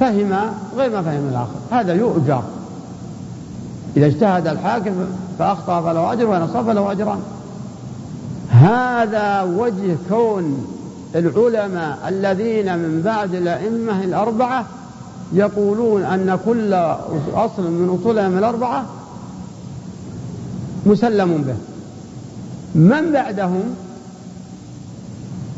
فهم 0.00 0.32
غير 0.76 0.90
ما 0.90 1.02
فهم 1.02 1.28
الآخر. 1.28 1.58
هذا 1.70 1.94
يؤجر. 1.94 2.42
إذا 3.96 4.06
اجتهد 4.06 4.46
الحاكم 4.46 4.92
فأخطأ 5.38 5.80
فله 5.80 6.12
أجر 6.12 6.26
وإن 6.26 6.42
أصاب 6.42 6.66
فله 6.66 6.92
أجران. 6.92 7.20
هذا 8.50 9.42
وجه 9.42 9.96
كون 10.08 10.66
العلماء 11.14 12.08
الذين 12.08 12.78
من 12.78 13.02
بعد 13.04 13.34
الأئمة 13.34 14.04
الأربعة 14.04 14.66
يقولون 15.32 16.02
أن 16.02 16.38
كل 16.44 16.74
أصل 17.34 17.62
من 17.62 17.98
أصولهم 18.00 18.38
الأربعة 18.38 18.84
مسلم 20.86 21.42
به. 21.42 21.56
من 22.74 23.12
بعدهم؟ 23.12 23.74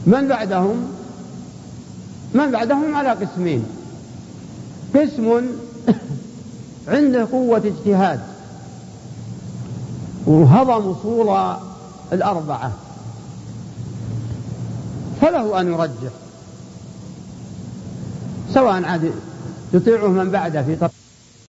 من 0.06 0.28
بعدهم؟ 0.28 0.76
من 2.34 2.50
بعدهم 2.50 2.94
على 2.94 3.08
قسمين. 3.08 3.64
قسم 4.94 5.40
عنده 6.88 7.28
قوة 7.32 7.62
اجتهاد 7.64 8.20
وهضم 10.26 10.90
أصول 10.90 11.56
الأربعة. 12.12 12.72
فله 15.22 15.60
أن 15.60 15.72
يرجح. 15.72 16.12
سواء 18.54 18.84
عاد 18.84 19.12
يطيعه 19.74 20.06
من 20.08 20.30
بعده 20.30 20.62
في 20.62 20.76
طريق 20.76 20.92